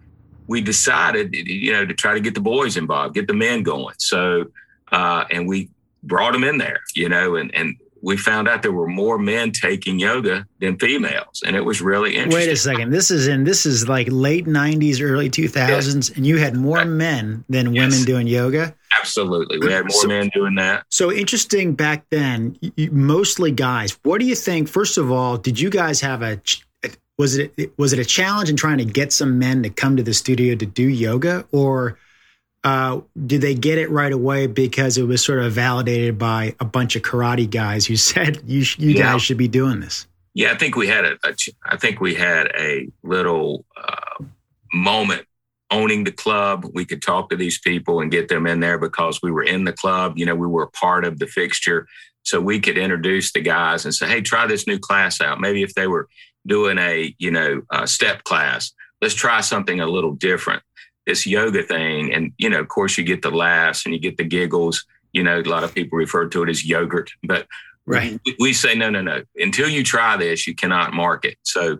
we 0.48 0.62
decided, 0.62 1.34
you 1.34 1.72
know, 1.72 1.86
to 1.86 1.94
try 1.94 2.14
to 2.14 2.20
get 2.20 2.34
the 2.34 2.42
boys 2.42 2.76
involved, 2.76 3.14
get 3.14 3.28
the 3.28 3.34
men 3.34 3.62
going. 3.64 3.96
So, 4.00 4.46
uh, 4.92 5.26
and 5.30 5.48
we 5.48 5.70
brought 6.02 6.34
them 6.34 6.44
in 6.44 6.58
there, 6.58 6.80
you 6.96 7.08
know, 7.08 7.36
and, 7.36 7.54
and 7.54 7.76
we 8.02 8.18
found 8.18 8.48
out 8.48 8.62
there 8.62 8.72
were 8.72 8.88
more 8.88 9.18
men 9.18 9.52
taking 9.52 10.00
yoga 10.00 10.46
than 10.60 10.78
females, 10.78 11.44
and 11.46 11.56
it 11.56 11.66
was 11.66 11.82
really 11.82 12.16
interesting. 12.16 12.48
Wait 12.48 12.50
a 12.50 12.56
second. 12.56 12.92
This 12.92 13.12
is 13.12 13.28
in 13.28 13.44
this 13.44 13.66
is 13.66 13.88
like 13.88 14.08
late 14.10 14.46
'90s, 14.46 15.02
early 15.02 15.30
2000s, 15.30 15.56
yes. 15.56 16.10
and 16.10 16.26
you 16.26 16.38
had 16.38 16.56
more 16.56 16.86
men 16.86 17.44
than 17.50 17.74
yes. 17.74 17.92
women 17.92 18.06
doing 18.06 18.28
yoga. 18.28 18.76
Absolutely, 19.00 19.60
we 19.60 19.72
had 19.72 19.84
more 19.84 20.02
so, 20.02 20.08
men 20.08 20.30
doing 20.34 20.56
that. 20.56 20.86
So 20.90 21.12
interesting 21.12 21.76
back 21.76 22.06
then. 22.10 22.58
You, 22.62 22.92
mostly 22.92 23.52
guys. 23.52 23.98
What 24.04 24.20
do 24.20 24.26
you 24.26 24.36
think? 24.36 24.68
First 24.68 24.98
of 24.98 25.12
all, 25.12 25.38
did 25.38 25.60
you 25.60 25.70
guys 25.70 26.02
have 26.02 26.22
a 26.22 26.42
was 27.18 27.38
it 27.38 27.78
was 27.78 27.92
it 27.92 28.00
a 28.00 28.06
challenge 28.06 28.50
in 28.50 28.56
trying 28.56 28.78
to 28.78 28.86
get 28.86 29.12
some 29.12 29.38
men 29.38 29.62
to 29.64 29.70
come 29.70 29.98
to 29.98 30.04
the 30.04 30.14
studio 30.14 30.56
to 30.56 30.66
do 30.66 30.88
yoga, 30.88 31.46
or 31.52 32.00
uh, 32.64 33.00
did 33.26 33.42
they 33.42 33.56
get 33.56 33.78
it 33.78 33.90
right 33.90 34.12
away 34.12 34.48
because 34.48 34.98
it 34.98 35.04
was 35.04 35.24
sort 35.24 35.40
of 35.40 35.54
validated 35.54 36.18
by 36.18 36.56
a 36.60 36.66
bunch 36.66 36.96
of 36.96 37.02
karate 37.02 37.50
guys 37.50 37.86
who 37.86 37.96
said 37.96 38.42
you 38.46 38.66
you 38.78 38.92
yeah. 38.92 39.14
guys 39.14 39.22
should 39.22 39.38
be 39.38 39.48
doing 39.48 39.80
this? 39.80 40.08
Yeah, 40.34 40.52
I 40.52 40.58
think 40.58 40.76
we 40.76 40.88
had 40.88 41.06
a, 41.06 41.18
a 41.24 41.36
I 41.66 41.78
think 41.78 42.00
we 42.00 42.16
had 42.16 42.48
a 42.58 42.90
little 43.04 43.66
uh, 43.78 44.24
moment 44.74 45.26
owning 45.72 46.04
the 46.04 46.12
club. 46.12 46.66
We 46.74 46.86
could 46.86 47.02
talk 47.02 47.30
to 47.30 47.36
these 47.36 47.60
people 47.60 48.02
and 48.02 48.12
get 48.12 48.28
them 48.28 48.48
in 48.48 48.60
there 48.60 48.78
because 48.78 49.22
we 49.22 49.32
were 49.32 49.44
in 49.44 49.64
the 49.64 49.74
club. 49.74 50.18
You 50.18 50.26
know, 50.26 50.36
we 50.36 50.48
were 50.48 50.64
a 50.64 50.72
part 50.72 51.06
of 51.06 51.20
the 51.20 51.28
fixture, 51.28 51.88
so 52.24 52.42
we 52.42 52.60
could 52.60 52.78
introduce 52.78 53.32
the 53.32 53.42
guys 53.42 53.86
and 53.86 53.94
say, 53.94 54.08
"Hey, 54.08 54.22
try 54.22 54.46
this 54.48 54.68
new 54.68 54.80
class 54.80 55.22
out." 55.22 55.40
Maybe 55.40 55.64
if 55.64 55.74
they 55.76 55.88
were 55.88 56.08
doing 56.46 56.78
a 56.78 57.16
you 57.20 57.32
know 57.32 57.62
a 57.72 57.88
step 57.88 58.24
class, 58.24 58.72
let's 59.02 59.16
try 59.16 59.42
something 59.42 59.80
a 59.80 59.88
little 59.88 60.14
different 60.14 60.62
this 61.06 61.26
yoga 61.26 61.64
thing. 61.64 62.14
And, 62.14 62.32
you 62.38 62.50
know, 62.50 62.60
of 62.60 62.68
course, 62.68 62.98
you 62.98 63.04
get 63.04 63.22
the 63.22 63.32
laughs 63.32 63.86
and 63.86 63.94
you 63.94 64.00
get 64.00 64.18
the 64.18 64.24
giggles. 64.24 64.86
You 65.12 65.24
know, 65.24 65.40
a 65.40 65.44
lot 65.44 65.64
of 65.64 65.74
people 65.74 65.98
refer 65.98 66.28
to 66.28 66.44
it 66.44 66.50
as 66.50 66.66
yogurt, 66.66 67.12
but 67.24 67.48
right. 67.86 68.20
we, 68.26 68.36
we 68.40 68.54
say, 68.54 68.76
no, 68.76 68.90
no, 68.90 69.02
no. 69.02 69.24
Until 69.38 69.68
you 69.68 69.84
try 69.84 70.18
this, 70.18 70.46
you 70.46 70.54
cannot 70.54 70.94
market. 70.94 71.38
So, 71.44 71.80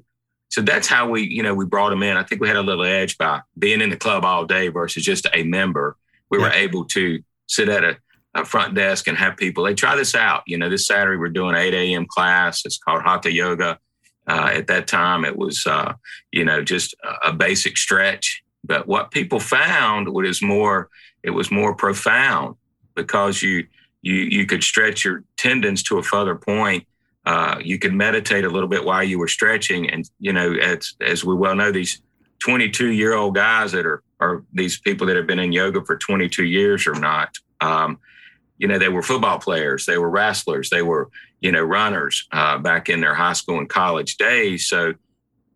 so 0.50 0.62
that's 0.62 0.88
how 0.88 1.08
we, 1.08 1.24
you 1.24 1.44
know, 1.44 1.54
we 1.54 1.66
brought 1.66 1.92
them 1.92 2.02
in. 2.02 2.18
I 2.18 2.24
think 2.24 2.42
we 2.42 2.48
had 2.48 2.58
a 2.58 2.62
little 2.62 2.86
edge 2.86 3.18
by 3.18 3.42
being 3.58 3.82
in 3.82 3.92
the 3.92 3.98
club 3.98 4.26
all 4.26 4.46
day 4.46 4.70
versus 4.70 5.04
just 5.04 5.28
a 5.34 5.44
member. 5.44 5.96
We 6.32 6.40
yeah. 6.40 6.46
were 6.46 6.52
able 6.52 6.86
to 6.86 7.20
sit 7.46 7.70
at 7.70 7.84
a, 7.84 7.98
a, 8.34 8.46
front 8.46 8.74
desk 8.74 9.08
and 9.08 9.18
have 9.18 9.38
people, 9.38 9.64
they 9.64 9.76
try 9.76 9.96
this 9.96 10.16
out. 10.16 10.44
You 10.48 10.58
know, 10.58 10.70
this 10.70 10.88
Saturday 10.88 11.18
we're 11.18 11.30
doing 11.30 11.56
8 11.56 11.74
a.m. 11.74 12.08
class. 12.08 12.66
It's 12.66 12.78
called 12.78 13.04
Hatha 13.04 13.32
Yoga. 13.32 13.80
Uh, 14.28 14.52
at 14.54 14.68
that 14.68 14.88
time, 14.88 15.26
it 15.26 15.36
was, 15.36 15.66
uh, 15.66 15.94
you 16.32 16.46
know, 16.46 16.64
just 16.64 16.96
a, 17.04 17.30
a 17.30 17.34
basic 17.34 17.78
stretch 17.78 18.44
but 18.70 18.88
what 18.88 19.10
people 19.10 19.40
found 19.40 20.08
was 20.08 20.42
more 20.42 20.90
it 21.24 21.32
was 21.32 21.52
more 21.52 21.76
profound 21.76 22.56
because 22.96 23.42
you 23.42 23.68
you 24.02 24.14
you 24.14 24.46
could 24.46 24.64
stretch 24.64 25.04
your 25.04 25.24
tendons 25.36 25.84
to 25.84 25.98
a 25.98 26.04
further 26.04 26.36
point. 26.36 26.86
Uh, 27.26 27.58
you 27.62 27.78
could 27.78 27.94
meditate 27.94 28.46
a 28.46 28.50
little 28.50 28.70
bit 28.70 28.86
while 28.86 29.04
you 29.04 29.20
were 29.20 29.28
stretching, 29.28 29.90
and 29.90 30.10
you 30.20 30.32
know, 30.32 30.54
as 30.54 30.94
as 31.02 31.26
we 31.26 31.36
well 31.36 31.56
know, 31.56 31.72
these 31.72 32.02
22 32.40 32.92
year 32.92 33.14
old 33.16 33.36
guys 33.36 33.74
that 33.74 33.86
are 33.86 34.04
are 34.22 34.44
these 34.54 34.80
people 34.80 35.08
that 35.08 35.18
have 35.18 35.28
been 35.28 35.40
in 35.40 35.52
yoga 35.52 35.84
for 35.84 35.98
22 35.98 36.46
years 36.46 36.88
or 36.88 36.94
not. 36.94 37.36
Um, 37.62 38.00
you 38.58 38.68
know, 38.68 38.78
they 38.78 38.90
were 38.90 39.02
football 39.02 39.40
players, 39.40 39.86
they 39.86 39.98
were 39.98 40.10
wrestlers, 40.10 40.70
they 40.70 40.84
were 40.84 41.10
you 41.42 41.52
know 41.52 41.64
runners 41.64 42.28
uh, 42.32 42.60
back 42.60 42.88
in 42.88 43.02
their 43.02 43.16
high 43.16 43.34
school 43.34 43.58
and 43.58 43.68
college 43.68 44.18
days. 44.18 44.68
So 44.68 44.94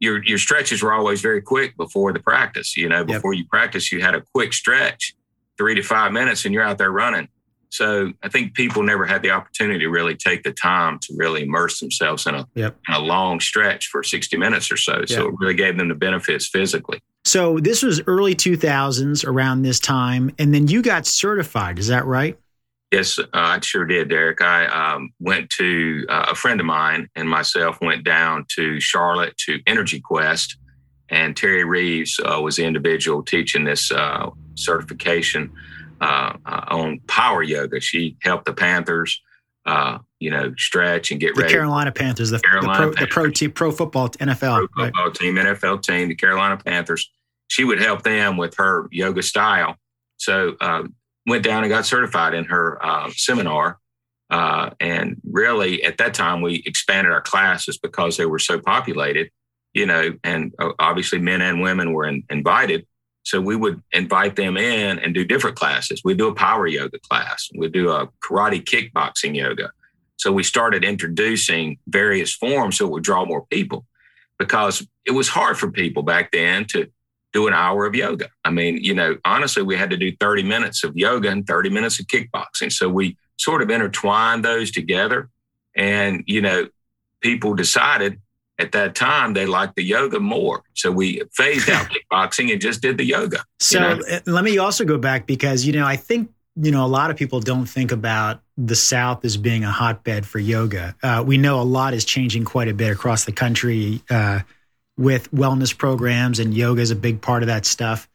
your 0.04 0.24
your 0.24 0.38
stretches 0.38 0.84
were 0.84 0.94
always 0.94 1.22
very 1.22 1.42
quick 1.42 1.78
before 1.78 2.12
the 2.12 2.20
practice. 2.20 2.76
You 2.76 2.90
know, 2.90 3.04
before 3.06 3.34
yep. 3.34 3.44
you 3.44 3.48
practice, 3.48 3.92
you 3.92 4.02
had 4.02 4.16
a 4.16 4.22
quick 4.34 4.54
stretch, 4.54 5.16
three 5.58 5.76
to 5.76 5.82
five 5.82 6.12
minutes, 6.12 6.44
and 6.46 6.54
you're 6.54 6.64
out 6.64 6.78
there 6.78 6.92
running. 6.92 7.30
So 7.70 8.14
I 8.22 8.30
think 8.30 8.54
people 8.54 8.84
never 8.84 9.06
had 9.06 9.24
the 9.24 9.32
opportunity 9.32 9.80
to 9.80 9.88
really 9.88 10.16
take 10.16 10.44
the 10.44 10.52
time 10.52 11.00
to 11.00 11.14
really 11.18 11.44
immerse 11.44 11.80
themselves 11.80 12.28
in 12.28 12.36
a 12.36 12.46
yep. 12.54 12.78
in 12.88 12.94
a 12.94 13.00
long 13.00 13.40
stretch 13.40 13.88
for 13.88 14.04
60 14.04 14.38
minutes 14.38 14.72
or 14.72 14.78
so. 14.78 14.98
Yep. 15.00 15.10
So 15.10 15.28
it 15.30 15.36
really 15.40 15.56
gave 15.56 15.78
them 15.78 15.88
the 15.88 15.96
benefits 15.96 16.48
physically. 16.48 17.00
So 17.26 17.60
this 17.60 17.82
was 17.82 18.02
early 18.06 18.36
2000s 18.36 19.26
around 19.26 19.62
this 19.62 19.80
time, 19.80 20.32
and 20.38 20.54
then 20.54 20.68
you 20.68 20.82
got 20.82 21.08
certified. 21.08 21.80
Is 21.80 21.88
that 21.88 22.06
right? 22.06 22.38
Yes, 22.94 23.18
uh, 23.18 23.26
I 23.34 23.60
sure 23.60 23.86
did, 23.86 24.10
Derek. 24.10 24.40
I 24.40 24.68
um, 24.68 25.12
went 25.20 25.50
to 25.52 26.06
uh, 26.10 26.28
a 26.30 26.36
friend 26.36 26.60
of 26.60 26.68
mine 26.68 27.10
and 27.16 27.28
myself 27.28 27.80
went 27.82 28.04
down 28.04 28.46
to 28.50 28.80
Charlotte 28.80 29.36
to 29.48 29.60
Energy 29.66 30.00
Quest, 30.00 30.58
and 31.10 31.36
Terry 31.36 31.64
Reeves 31.64 32.20
uh, 32.24 32.40
was 32.40 32.58
the 32.58 32.66
individual 32.66 33.24
teaching 33.24 33.64
this 33.64 33.92
uh, 33.92 34.30
certification 34.54 35.52
uh, 36.02 36.34
uh, 36.46 36.66
on 36.68 37.00
power 37.08 37.42
yoga. 37.42 37.82
She 37.82 38.16
helped 38.22 38.46
the 38.46 38.54
Panthers, 38.54 39.20
you 40.20 40.30
know, 40.30 40.54
stretch 40.60 41.10
and 41.10 41.20
get 41.20 41.34
the 41.34 41.42
ready. 41.42 41.54
Carolina 41.56 41.92
Panthers, 41.92 42.30
the, 42.30 42.42
Carolina 42.42 42.68
the, 42.68 42.78
pro, 42.78 42.86
Panthers. 42.92 43.00
the 43.00 43.08
pro, 43.08 43.30
team, 43.32 43.52
pro 43.54 43.72
football 43.72 44.10
NFL, 44.10 44.68
pro 44.68 44.86
football 44.86 45.06
right. 45.06 45.16
team, 45.16 45.36
NFL 45.38 45.82
team, 45.82 46.10
the 46.10 46.16
Carolina 46.16 46.58
Panthers. 46.58 47.10
She 47.48 47.64
would 47.64 47.82
help 47.82 48.04
them 48.04 48.38
with 48.38 48.54
her 48.58 48.88
yoga 48.92 49.24
style. 49.24 49.78
So 50.18 50.56
went 51.26 51.44
down 51.44 51.64
and 51.64 51.70
got 51.70 51.86
certified 51.86 52.34
in 52.34 52.46
her 52.46 52.84
uh, 52.86 53.10
seminar. 53.16 53.80
Uh, 54.30 54.72
and 54.80 55.22
really, 55.30 55.84
at 55.84 55.98
that 55.98 56.14
time, 56.14 56.42
we 56.42 56.64
expanded 56.66 57.14
our 57.14 57.22
classes 57.22 57.78
because 57.78 58.18
they 58.18 58.26
were 58.26 58.40
so 58.40 58.60
populated. 58.60 59.30
you 59.74 59.86
know, 59.86 60.14
and 60.24 60.54
uh, 60.60 60.72
obviously 60.80 61.20
men 61.20 61.42
and 61.42 61.62
women 61.62 61.94
were 61.94 62.06
in, 62.06 62.24
invited. 62.30 62.86
So 63.24 63.40
we 63.42 63.56
would 63.56 63.82
invite 63.92 64.36
them 64.36 64.58
in 64.58 65.00
and 65.00 65.14
do 65.14 65.24
different 65.26 65.56
classes. 65.56 66.02
We'd 66.04 66.18
do 66.18 66.28
a 66.28 66.36
power 66.36 66.68
yoga 66.68 67.00
class. 67.00 67.50
We'd 67.56 67.72
do 67.72 67.90
a 67.90 68.08
karate 68.24 68.64
kickboxing 68.64 69.36
yoga. 69.36 69.72
So 70.18 70.32
we 70.32 70.44
started 70.44 70.84
introducing 70.84 71.78
various 71.88 72.34
forms 72.34 72.78
so 72.78 72.86
it 72.86 72.92
would 72.92 73.04
draw 73.04 73.26
more 73.26 73.46
people 73.48 73.86
because 74.38 74.86
it 75.06 75.12
was 75.12 75.30
hard 75.30 75.58
for 75.58 75.72
people 75.72 76.04
back 76.04 76.32
then 76.32 76.66
to 76.66 76.88
do 77.34 77.48
an 77.48 77.54
hour 77.54 77.86
of 77.86 77.96
yoga. 77.96 78.30
I 78.46 78.52
mean, 78.52 78.78
you 78.78 78.94
know, 78.94 79.18
honestly, 79.26 79.64
we 79.64 79.76
had 79.76 79.90
to 79.90 79.98
do 79.98 80.16
30 80.20 80.44
minutes 80.44 80.84
of 80.84 80.96
yoga 80.96 81.30
and 81.30 81.46
30 81.46 81.70
minutes 81.70 82.00
of 82.00 82.06
kickboxing. 82.06 82.72
So 82.72 82.88
we 82.88 83.18
sort 83.38 83.62
of 83.62 83.70
intertwined 83.70 84.46
those 84.46 84.72
together. 84.72 85.30
And, 85.76 86.24
you 86.28 86.42
know, 86.42 86.68
people 87.22 87.56
decided 87.56 88.22
at 88.60 88.72
that 88.74 88.94
time 88.94 89.34
they 89.34 89.48
liked 89.48 89.76
the 89.76 89.84
yoga 89.84 90.20
more. 90.20 90.64
So 90.76 90.92
we 90.92 91.24
phased 91.34 91.70
out 91.70 91.90
kickboxing 92.12 92.52
and 92.52 92.62
just 92.62 92.82
did 92.82 92.98
the 93.00 93.06
yoga. 93.06 93.44
So 93.60 93.80
you 93.80 93.96
know? 93.96 94.04
Uh, 94.12 94.20
let 94.28 94.44
me 94.44 94.60
also 94.60 94.86
go 94.86 95.00
back 95.00 95.26
because, 95.26 95.66
you 95.66 95.74
know, 95.74 95.86
I 95.86 95.96
think, 95.96 96.30
you 96.56 96.70
know, 96.70 96.86
a 96.86 96.88
lot 96.88 97.10
of 97.10 97.18
people 97.18 97.40
don't 97.40 97.66
think 97.66 97.92
about 97.92 98.44
the 98.58 98.76
South 98.76 99.26
as 99.26 99.38
being 99.38 99.64
a 99.64 99.72
hotbed 99.72 100.28
for 100.28 100.38
yoga. 100.38 100.96
Uh, 101.02 101.24
we 101.26 101.40
know 101.40 101.60
a 101.60 101.64
lot 101.64 101.96
is 101.96 102.06
changing 102.06 102.46
quite 102.46 102.68
a 102.68 102.76
bit 102.76 102.92
across 102.92 103.26
the 103.26 103.32
country. 103.32 104.04
Uh, 104.08 104.42
with 104.98 105.32
wellness 105.32 105.76
programs 105.76 106.40
and 106.40 106.54
yoga 106.54 106.82
is 106.82 106.92
a 106.92 106.96
big 106.96 107.22
part 107.22 107.44
of 107.44 107.48
that 107.48 107.66
stuff. 107.66 108.08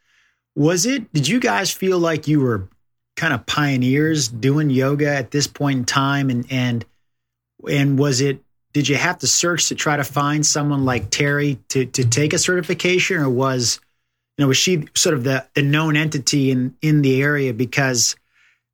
Was 0.54 0.87
it, 0.87 1.12
did 1.12 1.28
you 1.28 1.40
guys 1.40 1.70
feel 1.70 1.99
like 1.99 2.28
you 2.28 2.40
were 2.40 2.68
kind 3.16 3.32
of 3.32 3.47
pioneers 3.47 4.28
doing 4.28 4.70
yoga 4.70 5.08
at 5.08 5.30
this 5.30 5.47
point 5.47 5.78
in 5.78 5.85
time? 5.85 6.30
And, 6.30 6.47
and, 6.50 6.85
and 7.68 7.99
was 7.99 8.20
it, 8.20 8.40
did 8.73 8.88
you 8.88 8.97
have 8.97 9.18
to 9.18 9.26
search 9.26 9.68
to 9.68 9.75
try 9.75 9.97
to 9.97 10.04
find 10.04 10.44
someone 10.44 10.85
like 10.85 11.11
Terry 11.11 11.58
to, 11.70 11.87
to 11.87 12.04
take 12.04 12.32
a 12.32 12.38
certification 12.38 13.16
or 13.16 13.28
was, 13.28 13.80
you 14.37 14.44
know, 14.44 14.49
was 14.49 14.56
she 14.56 14.88
sort 14.94 15.14
of 15.14 15.25
the, 15.25 15.47
the 15.54 15.62
known 15.62 15.97
entity 15.97 16.50
in, 16.50 16.76
in 16.80 17.02
the 17.02 17.20
area 17.23 17.52
because 17.52 18.14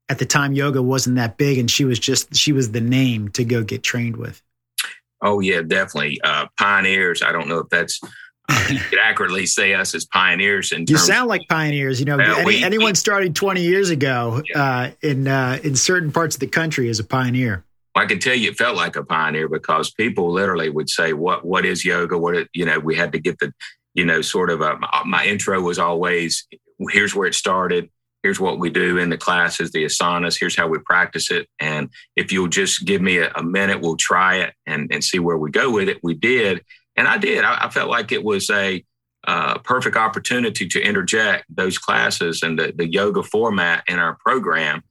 at 0.08 0.18
the 0.18 0.26
time 0.26 0.52
yoga 0.52 0.82
wasn't 0.82 1.16
that 1.16 1.38
big 1.38 1.56
and 1.56 1.70
she 1.70 1.86
was 1.86 1.98
just, 1.98 2.34
she 2.34 2.52
was 2.52 2.72
the 2.72 2.80
name 2.80 3.30
to 3.30 3.44
go 3.44 3.62
get 3.62 3.82
trained 3.82 4.16
with? 4.16 4.42
Oh 5.24 5.40
yeah, 5.40 5.62
definitely. 5.62 6.20
Uh, 6.22 6.46
pioneers. 6.58 7.22
I 7.22 7.32
don't 7.32 7.48
know 7.48 7.58
if 7.58 7.70
that's 7.70 7.98
uh, 8.48 8.68
you 8.70 8.78
could 8.78 8.98
accurately 8.98 9.46
say 9.46 9.72
us 9.72 9.94
as 9.94 10.04
pioneers. 10.04 10.70
In 10.70 10.84
you 10.86 10.98
sound 10.98 11.28
like 11.28 11.48
pioneers. 11.48 11.98
You 11.98 12.04
know, 12.04 12.18
uh, 12.18 12.22
any, 12.22 12.44
we, 12.44 12.62
anyone 12.62 12.94
starting 12.94 13.32
20 13.32 13.62
years 13.62 13.88
ago 13.88 14.42
yeah. 14.46 14.62
uh, 14.62 14.90
in 15.00 15.26
uh, 15.26 15.58
in 15.64 15.74
certain 15.76 16.12
parts 16.12 16.36
of 16.36 16.40
the 16.40 16.46
country 16.46 16.88
is 16.88 17.00
a 17.00 17.04
pioneer. 17.04 17.64
I 17.96 18.06
can 18.06 18.18
tell 18.18 18.34
you, 18.34 18.50
it 18.50 18.58
felt 18.58 18.76
like 18.76 18.96
a 18.96 19.04
pioneer 19.04 19.48
because 19.48 19.90
people 19.90 20.30
literally 20.30 20.68
would 20.68 20.90
say, 20.90 21.14
"What 21.14 21.44
what 21.44 21.64
is 21.64 21.84
yoga? 21.84 22.18
What 22.18 22.36
it, 22.36 22.48
you 22.52 22.66
know?" 22.66 22.78
We 22.78 22.94
had 22.94 23.12
to 23.12 23.18
get 23.18 23.38
the, 23.38 23.52
you 23.94 24.04
know, 24.04 24.20
sort 24.20 24.50
of 24.50 24.60
a, 24.60 24.78
my 25.06 25.24
intro 25.24 25.58
was 25.60 25.78
always, 25.78 26.46
"Here's 26.90 27.14
where 27.14 27.28
it 27.28 27.34
started 27.34 27.88
here's 28.24 28.40
what 28.40 28.58
we 28.58 28.70
do 28.70 28.96
in 28.96 29.10
the 29.10 29.18
classes, 29.18 29.70
the 29.70 29.84
asanas, 29.84 30.40
here's 30.40 30.56
how 30.56 30.66
we 30.66 30.78
practice 30.78 31.30
it. 31.30 31.46
And 31.60 31.90
if 32.16 32.32
you'll 32.32 32.48
just 32.48 32.86
give 32.86 33.02
me 33.02 33.18
a, 33.18 33.30
a 33.34 33.42
minute, 33.42 33.82
we'll 33.82 33.98
try 33.98 34.36
it 34.36 34.54
and, 34.66 34.90
and 34.90 35.04
see 35.04 35.18
where 35.18 35.36
we 35.36 35.50
go 35.50 35.70
with 35.70 35.90
it. 35.90 36.00
We 36.02 36.14
did. 36.14 36.64
And 36.96 37.06
I 37.06 37.18
did. 37.18 37.44
I, 37.44 37.66
I 37.66 37.68
felt 37.68 37.90
like 37.90 38.12
it 38.12 38.24
was 38.24 38.48
a 38.48 38.82
uh, 39.26 39.58
perfect 39.58 39.96
opportunity 39.96 40.66
to 40.66 40.80
interject 40.80 41.44
those 41.54 41.76
classes 41.76 42.42
and 42.42 42.58
the, 42.58 42.72
the 42.74 42.90
yoga 42.90 43.22
format 43.22 43.84
in 43.88 43.98
our 43.98 44.16
program 44.24 44.82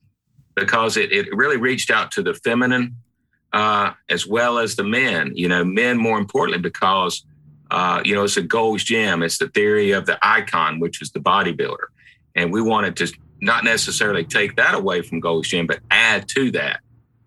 because 0.54 0.96
it, 0.96 1.10
it 1.10 1.34
really 1.34 1.56
reached 1.56 1.90
out 1.90 2.12
to 2.12 2.22
the 2.22 2.34
feminine 2.34 2.94
uh, 3.52 3.94
as 4.08 4.28
well 4.28 4.58
as 4.58 4.76
the 4.76 4.84
men, 4.84 5.32
you 5.34 5.48
know, 5.48 5.64
men 5.64 5.98
more 5.98 6.18
importantly, 6.18 6.62
because, 6.62 7.24
uh, 7.72 8.00
you 8.04 8.14
know, 8.14 8.22
it's 8.22 8.36
a 8.36 8.42
Gold's 8.42 8.84
Gym. 8.84 9.24
It's 9.24 9.38
the 9.38 9.48
theory 9.48 9.90
of 9.90 10.06
the 10.06 10.18
icon, 10.22 10.78
which 10.78 11.02
is 11.02 11.10
the 11.10 11.20
bodybuilder. 11.20 11.86
And 12.36 12.52
we 12.52 12.62
wanted 12.62 12.96
to 12.96 13.12
not 13.40 13.64
necessarily 13.64 14.24
take 14.24 14.56
that 14.56 14.74
away 14.74 15.02
from 15.02 15.20
Gold's 15.20 15.48
Gym, 15.48 15.66
but 15.66 15.80
add 15.90 16.28
to 16.30 16.50
that. 16.52 16.80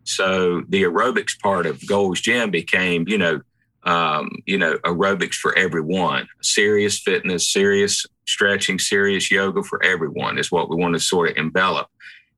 So 0.03 0.63
the 0.69 0.83
aerobics 0.83 1.39
part 1.39 1.65
of 1.65 1.85
Gold's 1.85 2.21
Gym 2.21 2.49
became, 2.49 3.07
you 3.07 3.17
know, 3.17 3.41
um, 3.83 4.29
you 4.45 4.57
know, 4.57 4.77
aerobics 4.79 5.35
for 5.35 5.57
everyone, 5.57 6.27
serious 6.41 6.99
fitness, 6.99 7.51
serious 7.51 8.05
stretching, 8.25 8.79
serious 8.79 9.31
yoga 9.31 9.63
for 9.63 9.83
everyone 9.83 10.37
is 10.37 10.51
what 10.51 10.69
we 10.69 10.75
want 10.75 10.93
to 10.95 10.99
sort 10.99 11.31
of 11.31 11.37
envelop. 11.37 11.87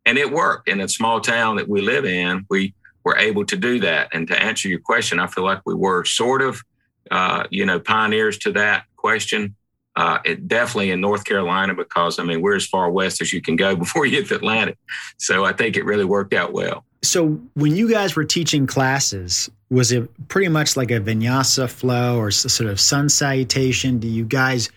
And 0.05 0.17
it 0.17 0.31
worked 0.31 0.67
in 0.67 0.81
a 0.81 0.87
small 0.87 1.21
town 1.21 1.55
that 1.57 1.67
we 1.67 1.81
live 1.81 2.05
in. 2.05 2.45
We 2.49 2.73
were 3.03 3.17
able 3.17 3.45
to 3.45 3.55
do 3.55 3.79
that. 3.79 4.09
And 4.13 4.27
to 4.27 4.39
answer 4.39 4.67
your 4.67 4.79
question, 4.79 5.19
I 5.19 5.27
feel 5.27 5.43
like 5.43 5.61
we 5.65 5.73
were 5.73 6.05
sort 6.05 6.41
of, 6.41 6.61
uh, 7.09 7.45
you 7.49 7.65
know, 7.65 7.79
pioneers 7.79 8.37
to 8.39 8.51
that 8.53 8.83
question 8.95 9.55
uh, 9.99 10.17
it 10.23 10.47
definitely 10.47 10.91
in 10.91 11.01
North 11.01 11.25
Carolina 11.25 11.73
because 11.75 12.19
I 12.19 12.23
mean 12.23 12.41
we're 12.41 12.55
as 12.55 12.65
far 12.65 12.89
west 12.89 13.21
as 13.21 13.33
you 13.33 13.41
can 13.41 13.57
go 13.57 13.75
before 13.83 14.05
you 14.05 14.15
hit 14.15 14.29
the 14.29 14.35
Atlantic. 14.35 14.77
So 15.17 15.43
I 15.43 15.51
think 15.51 15.75
it 15.75 15.83
really 15.83 16.05
worked 16.05 16.33
out 16.33 16.53
well. 16.53 16.85
So 17.01 17.41
when 17.53 17.75
you 17.75 17.89
guys 17.89 18.15
were 18.15 18.23
teaching 18.23 18.65
classes, 18.65 19.49
was 19.69 19.91
it 19.91 20.09
pretty 20.29 20.47
much 20.47 20.77
like 20.77 20.89
a 20.89 21.01
vinyasa 21.01 21.69
flow 21.69 22.17
or 22.17 22.31
sort 22.31 22.69
of 22.69 22.79
sun 22.79 23.09
salutation? 23.09 23.99
Do 23.99 24.07
you 24.07 24.23
guys 24.23 24.69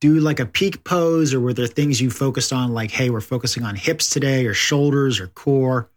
do 0.00 0.20
like 0.20 0.38
a 0.38 0.46
peak 0.46 0.84
pose, 0.84 1.34
or 1.34 1.40
were 1.40 1.52
there 1.52 1.66
things 1.66 2.00
you 2.00 2.08
focused 2.08 2.52
on, 2.52 2.72
like 2.72 2.92
hey, 2.92 3.10
we're 3.10 3.20
focusing 3.20 3.64
on 3.64 3.74
hips 3.74 4.10
today, 4.10 4.46
or 4.46 4.54
shoulders, 4.54 5.18
or 5.18 5.26
core? 5.26 5.90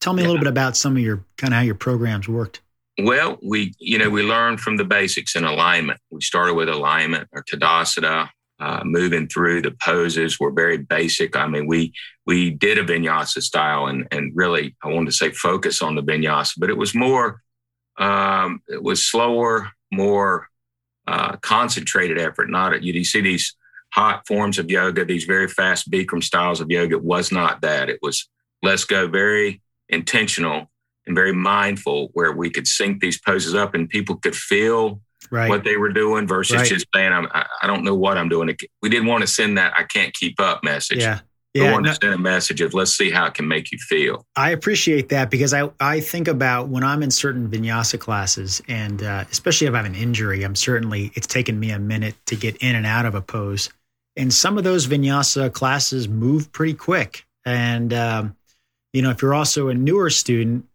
Tell 0.00 0.12
me 0.12 0.22
yeah. 0.22 0.28
a 0.28 0.30
little 0.30 0.40
bit 0.40 0.48
about 0.48 0.76
some 0.76 0.96
of 0.96 1.02
your 1.02 1.24
kind 1.36 1.52
of 1.52 1.58
how 1.58 1.64
your 1.64 1.74
programs 1.74 2.28
worked. 2.28 2.60
Well, 3.00 3.38
we, 3.42 3.74
you 3.78 3.98
know, 3.98 4.10
we 4.10 4.22
learned 4.22 4.60
from 4.60 4.76
the 4.76 4.84
basics 4.84 5.36
in 5.36 5.44
alignment. 5.44 6.00
We 6.10 6.20
started 6.20 6.54
with 6.54 6.68
alignment 6.68 7.28
or 7.32 7.44
Tadasana, 7.44 8.30
uh, 8.60 8.82
moving 8.84 9.28
through 9.28 9.62
the 9.62 9.70
poses 9.70 10.40
were 10.40 10.50
very 10.50 10.78
basic. 10.78 11.36
I 11.36 11.46
mean, 11.46 11.66
we 11.66 11.92
we 12.26 12.50
did 12.50 12.76
a 12.78 12.84
vinyasa 12.84 13.40
style, 13.40 13.86
and 13.86 14.08
and 14.10 14.32
really, 14.34 14.74
I 14.82 14.88
wanted 14.88 15.06
to 15.06 15.12
say 15.12 15.30
focus 15.30 15.80
on 15.80 15.94
the 15.94 16.02
vinyasa, 16.02 16.54
but 16.58 16.70
it 16.70 16.76
was 16.76 16.94
more, 16.94 17.40
um, 17.98 18.60
it 18.66 18.82
was 18.82 19.06
slower, 19.06 19.70
more 19.92 20.48
uh, 21.06 21.36
concentrated 21.36 22.18
effort. 22.18 22.50
Not 22.50 22.82
you, 22.82 22.92
you 22.92 23.04
see 23.04 23.20
these 23.20 23.54
hot 23.92 24.26
forms 24.26 24.58
of 24.58 24.70
yoga, 24.70 25.04
these 25.04 25.24
very 25.24 25.46
fast 25.46 25.88
Bikram 25.88 26.22
styles 26.22 26.60
of 26.60 26.68
yoga. 26.68 26.96
It 26.96 27.04
was 27.04 27.30
not 27.30 27.60
that. 27.60 27.88
It 27.88 28.00
was 28.02 28.28
let's 28.60 28.84
go 28.84 29.06
very 29.06 29.62
intentional 29.88 30.68
and 31.08 31.16
very 31.16 31.32
mindful 31.32 32.10
where 32.12 32.32
we 32.32 32.50
could 32.50 32.66
sync 32.66 33.00
these 33.00 33.20
poses 33.20 33.54
up 33.54 33.74
and 33.74 33.88
people 33.88 34.16
could 34.16 34.36
feel 34.36 35.00
right. 35.30 35.48
what 35.48 35.64
they 35.64 35.76
were 35.76 35.92
doing 35.92 36.26
versus 36.26 36.56
right. 36.56 36.68
just 36.68 36.86
saying, 36.94 37.12
I'm, 37.12 37.26
I 37.32 37.66
don't 37.66 37.84
know 37.84 37.94
what 37.94 38.16
I'm 38.16 38.28
doing. 38.28 38.56
We 38.82 38.88
didn't 38.88 39.06
want 39.06 39.22
to 39.22 39.26
send 39.26 39.58
that 39.58 39.72
I 39.76 39.84
can't 39.84 40.14
keep 40.14 40.40
up 40.40 40.62
message. 40.62 40.98
Yeah. 40.98 41.20
Yeah, 41.54 41.64
we 41.64 41.72
want 41.72 41.86
no, 41.86 41.92
to 41.92 41.98
send 42.00 42.14
a 42.14 42.18
message 42.18 42.60
of 42.60 42.74
let's 42.74 42.96
see 42.96 43.10
how 43.10 43.24
it 43.24 43.34
can 43.34 43.48
make 43.48 43.72
you 43.72 43.78
feel. 43.78 44.26
I 44.36 44.50
appreciate 44.50 45.08
that 45.08 45.30
because 45.30 45.54
I, 45.54 45.70
I 45.80 46.00
think 46.00 46.28
about 46.28 46.68
when 46.68 46.84
I'm 46.84 47.02
in 47.02 47.10
certain 47.10 47.48
vinyasa 47.48 47.98
classes, 47.98 48.60
and 48.68 49.02
uh, 49.02 49.24
especially 49.32 49.66
if 49.66 49.72
I 49.72 49.78
have 49.78 49.86
an 49.86 49.94
injury, 49.94 50.44
I'm 50.44 50.54
certainly 50.54 51.10
it's 51.14 51.26
taken 51.26 51.58
me 51.58 51.70
a 51.70 51.78
minute 51.78 52.14
to 52.26 52.36
get 52.36 52.58
in 52.58 52.76
and 52.76 52.84
out 52.84 53.06
of 53.06 53.14
a 53.14 53.22
pose. 53.22 53.70
And 54.14 54.32
some 54.32 54.58
of 54.58 54.64
those 54.64 54.86
vinyasa 54.86 55.50
classes 55.50 56.06
move 56.06 56.52
pretty 56.52 56.74
quick. 56.74 57.24
And 57.46 57.94
um, 57.94 58.36
you 58.92 59.00
know, 59.00 59.10
if 59.10 59.22
you're 59.22 59.34
also 59.34 59.68
a 59.68 59.74
newer 59.74 60.10
student, 60.10 60.66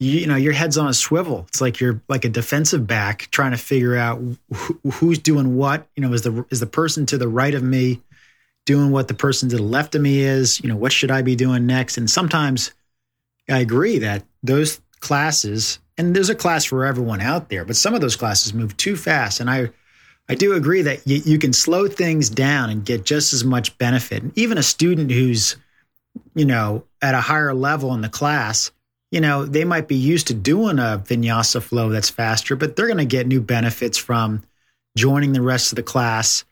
you, 0.00 0.20
you, 0.20 0.26
know 0.26 0.36
your 0.36 0.54
head's 0.54 0.78
on 0.78 0.88
a 0.88 0.94
swivel. 0.94 1.44
It's 1.48 1.60
like 1.60 1.78
you're 1.78 2.00
like 2.08 2.24
a 2.24 2.28
defensive 2.28 2.86
back 2.86 3.28
trying 3.30 3.52
to 3.52 3.58
figure 3.58 3.96
out 3.96 4.20
wh- 4.52 4.72
who's 4.94 5.18
doing 5.18 5.56
what 5.56 5.86
you 5.94 6.02
know 6.02 6.12
is 6.12 6.22
the 6.22 6.44
is 6.50 6.58
the 6.58 6.66
person 6.66 7.06
to 7.06 7.18
the 7.18 7.28
right 7.28 7.54
of 7.54 7.62
me 7.62 8.00
doing 8.66 8.90
what 8.90 9.08
the 9.08 9.14
person 9.14 9.48
to 9.50 9.56
the 9.56 9.62
left 9.62 9.94
of 9.94 10.02
me 10.02 10.20
is? 10.20 10.60
You 10.60 10.70
know 10.70 10.76
what 10.76 10.92
should 10.92 11.10
i 11.10 11.22
be 11.22 11.36
doing 11.36 11.66
next? 11.66 11.98
And 11.98 12.10
sometimes 12.10 12.72
i 13.48 13.58
agree 13.58 13.98
that 13.98 14.24
those 14.42 14.80
classes 15.00 15.78
and 15.96 16.16
there's 16.16 16.30
a 16.30 16.34
class 16.34 16.64
for 16.64 16.84
everyone 16.84 17.20
out 17.20 17.48
there 17.48 17.64
but 17.64 17.76
some 17.76 17.94
of 17.94 18.00
those 18.00 18.16
classes 18.16 18.54
move 18.54 18.76
too 18.76 18.96
fast. 18.96 19.38
And 19.38 19.50
i 19.50 19.70
i 20.30 20.34
do 20.34 20.54
agree 20.54 20.82
that 20.82 21.06
you, 21.06 21.20
you 21.26 21.38
can 21.38 21.52
slow 21.52 21.88
things 21.88 22.30
down 22.30 22.70
and 22.70 22.86
get 22.86 23.04
just 23.04 23.34
as 23.34 23.44
much 23.44 23.76
benefit. 23.76 24.22
And 24.22 24.36
even 24.38 24.56
a 24.56 24.62
student 24.62 25.10
who's 25.10 25.56
you 26.34 26.46
know 26.46 26.84
at 27.02 27.14
a 27.14 27.20
higher 27.20 27.52
level 27.52 27.92
in 27.92 28.00
the 28.00 28.08
class 28.08 28.70
you 29.10 29.20
know, 29.20 29.44
they 29.44 29.64
might 29.64 29.88
be 29.88 29.96
used 29.96 30.28
to 30.28 30.34
doing 30.34 30.78
a 30.78 31.02
vinyasa 31.04 31.62
flow 31.62 31.88
that's 31.88 32.10
faster, 32.10 32.54
but 32.54 32.76
they're 32.76 32.86
going 32.86 32.98
to 32.98 33.04
get 33.04 33.26
new 33.26 33.40
benefits 33.40 33.98
from 33.98 34.42
joining 34.96 35.32
the 35.32 35.42
rest 35.42 35.72
of 35.72 35.76
the 35.76 35.82
class, 35.82 36.44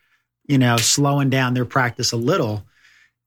you 0.47 0.59
know, 0.59 0.77
slowing 0.77 1.31
down 1.31 1.55
their 1.55 1.65
practice 1.65 2.13
a 2.13 2.17
little. 2.17 2.65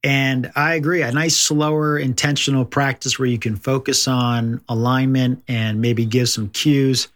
And 0.04 0.52
I 0.56 0.74
agree, 0.74 1.04
a 1.04 1.12
nice, 1.12 1.38
slower, 1.38 1.98
intentional 1.98 2.66
practice 2.66 3.20
where 3.20 3.28
you 3.28 3.38
can 3.38 3.56
focus 3.56 4.08
on 4.08 4.62
alignment 4.68 5.44
and 5.48 5.80
maybe 5.80 6.06
give 6.06 6.28
some 6.28 6.50
cues. 6.50 7.08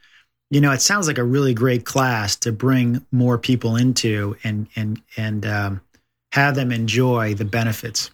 You 0.51 0.62
know, 0.62 0.72
it 0.72 0.81
sounds 0.81 1.07
like 1.07 1.17
a 1.17 1.24
really 1.24 1.55
great 1.55 1.86
class 1.86 2.36
to 2.38 2.51
bring 2.51 3.03
more 3.12 3.39
people 3.39 3.75
into 3.75 4.38
and 4.43 4.67
and 4.75 5.01
and 5.17 5.45
um, 5.45 5.81
have 6.31 6.53
them 6.53 6.72
enjoy 6.72 7.34
the 7.34 7.45
benefits. 7.45 8.12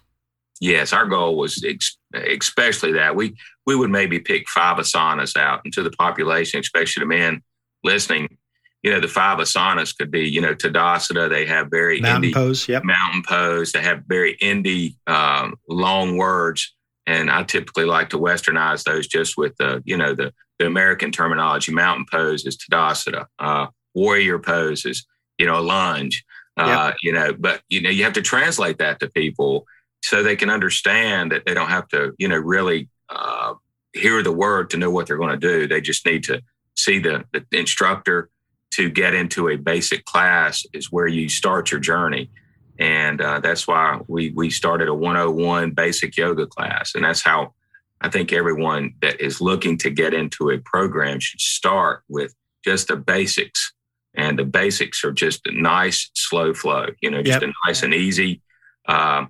Yes, 0.62 0.92
our 0.92 1.06
goal 1.06 1.36
was 1.36 1.64
ex- 1.64 1.98
especially 2.14 2.92
that 2.92 3.16
we 3.16 3.34
we 3.66 3.74
would 3.74 3.90
maybe 3.90 4.20
pick 4.20 4.48
five 4.48 4.78
asanas 4.78 5.36
out 5.36 5.60
into 5.64 5.82
the 5.82 5.90
population, 5.90 6.60
especially 6.60 7.00
the 7.00 7.06
men 7.06 7.42
listening. 7.82 8.38
you 8.84 8.92
know, 8.92 9.00
the 9.00 9.08
five 9.08 9.38
asanas 9.38 9.96
could 9.96 10.12
be, 10.12 10.28
you 10.28 10.40
know, 10.40 10.54
Tadasana. 10.54 11.28
They 11.28 11.46
have 11.46 11.68
very 11.68 12.00
mountain 12.00 12.30
indie, 12.30 12.34
pose. 12.34 12.68
Yep. 12.68 12.84
Mountain 12.84 13.24
pose. 13.26 13.72
They 13.72 13.80
have 13.82 14.04
very 14.06 14.36
indie 14.36 14.94
um, 15.08 15.56
long 15.68 16.16
words, 16.16 16.72
and 17.08 17.28
I 17.28 17.42
typically 17.42 17.84
like 17.84 18.10
to 18.10 18.18
westernize 18.18 18.84
those 18.84 19.08
just 19.08 19.36
with 19.36 19.56
the, 19.56 19.82
you 19.84 19.96
know, 19.96 20.14
the 20.14 20.32
the 20.60 20.66
American 20.66 21.10
terminology. 21.10 21.72
Mountain 21.72 22.06
pose 22.08 22.44
is 22.46 22.56
Tadasana. 22.56 23.26
Uh, 23.40 23.66
warrior 23.94 24.38
pose 24.38 24.84
is, 24.84 25.06
you 25.38 25.46
know, 25.46 25.58
a 25.58 25.60
lunge. 25.60 26.24
Uh, 26.56 26.92
yep. 26.92 26.96
You 27.02 27.12
know, 27.12 27.32
but 27.36 27.62
you 27.68 27.80
know, 27.80 27.90
you 27.90 28.04
have 28.04 28.12
to 28.12 28.22
translate 28.22 28.78
that 28.78 29.00
to 29.00 29.08
people 29.08 29.66
so 30.02 30.22
they 30.22 30.36
can 30.36 30.50
understand 30.50 31.32
that 31.32 31.44
they 31.46 31.54
don't 31.54 31.68
have 31.68 31.88
to, 31.88 32.12
you 32.18 32.28
know, 32.28 32.38
really 32.38 32.88
uh, 33.08 33.54
hear 33.92 34.22
the 34.22 34.32
word 34.32 34.70
to 34.70 34.76
know 34.76 34.90
what 34.90 35.06
they're 35.06 35.16
going 35.16 35.38
to 35.38 35.48
do. 35.48 35.66
They 35.66 35.80
just 35.80 36.04
need 36.04 36.24
to 36.24 36.42
see 36.74 36.98
the, 36.98 37.24
the 37.32 37.44
instructor 37.52 38.30
to 38.72 38.88
get 38.88 39.14
into 39.14 39.48
a 39.48 39.56
basic 39.56 40.04
class 40.04 40.64
is 40.72 40.90
where 40.90 41.06
you 41.06 41.28
start 41.28 41.70
your 41.70 41.80
journey. 41.80 42.30
And 42.78 43.20
uh, 43.20 43.40
that's 43.40 43.68
why 43.68 44.00
we, 44.08 44.30
we 44.30 44.50
started 44.50 44.88
a 44.88 44.94
101 44.94 45.72
basic 45.72 46.16
yoga 46.16 46.46
class. 46.46 46.94
And 46.94 47.04
that's 47.04 47.22
how 47.22 47.52
I 48.00 48.08
think 48.08 48.32
everyone 48.32 48.94
that 49.02 49.20
is 49.20 49.40
looking 49.40 49.78
to 49.78 49.90
get 49.90 50.14
into 50.14 50.50
a 50.50 50.58
program 50.58 51.20
should 51.20 51.40
start 51.40 52.02
with 52.08 52.34
just 52.64 52.88
the 52.88 52.96
basics. 52.96 53.72
And 54.14 54.38
the 54.38 54.44
basics 54.44 55.04
are 55.04 55.12
just 55.12 55.46
a 55.46 55.52
nice, 55.52 56.10
slow 56.14 56.54
flow, 56.54 56.86
you 57.00 57.10
know, 57.10 57.22
just 57.22 57.40
yep. 57.40 57.50
a 57.50 57.68
nice 57.68 57.82
and 57.82 57.94
easy, 57.94 58.42
um, 58.88 59.28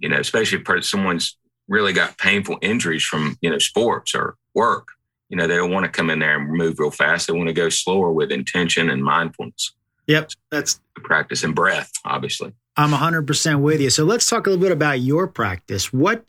you 0.00 0.08
know, 0.08 0.18
especially 0.18 0.62
if 0.66 0.84
someone's 0.84 1.36
really 1.68 1.92
got 1.92 2.18
painful 2.18 2.58
injuries 2.60 3.04
from, 3.04 3.38
you 3.40 3.50
know, 3.50 3.58
sports 3.58 4.14
or 4.14 4.36
work 4.54 4.88
you 5.30 5.36
know, 5.36 5.46
they 5.46 5.56
don't 5.56 5.70
want 5.70 5.84
to 5.84 5.90
come 5.90 6.10
in 6.10 6.18
there 6.18 6.38
and 6.38 6.50
move 6.50 6.78
real 6.78 6.90
fast. 6.90 7.28
They 7.28 7.32
want 7.32 7.46
to 7.46 7.54
go 7.54 7.68
slower 7.68 8.10
with 8.10 8.32
intention 8.32 8.90
and 8.90 9.02
mindfulness. 9.02 9.72
Yep. 10.08 10.32
That's 10.50 10.80
practice 10.96 11.44
and 11.44 11.54
breath, 11.54 11.92
obviously. 12.04 12.52
I'm 12.76 12.90
100% 12.90 13.60
with 13.60 13.80
you. 13.80 13.90
So 13.90 14.04
let's 14.04 14.28
talk 14.28 14.46
a 14.46 14.50
little 14.50 14.62
bit 14.62 14.72
about 14.72 15.00
your 15.00 15.28
practice. 15.28 15.92
What 15.92 16.24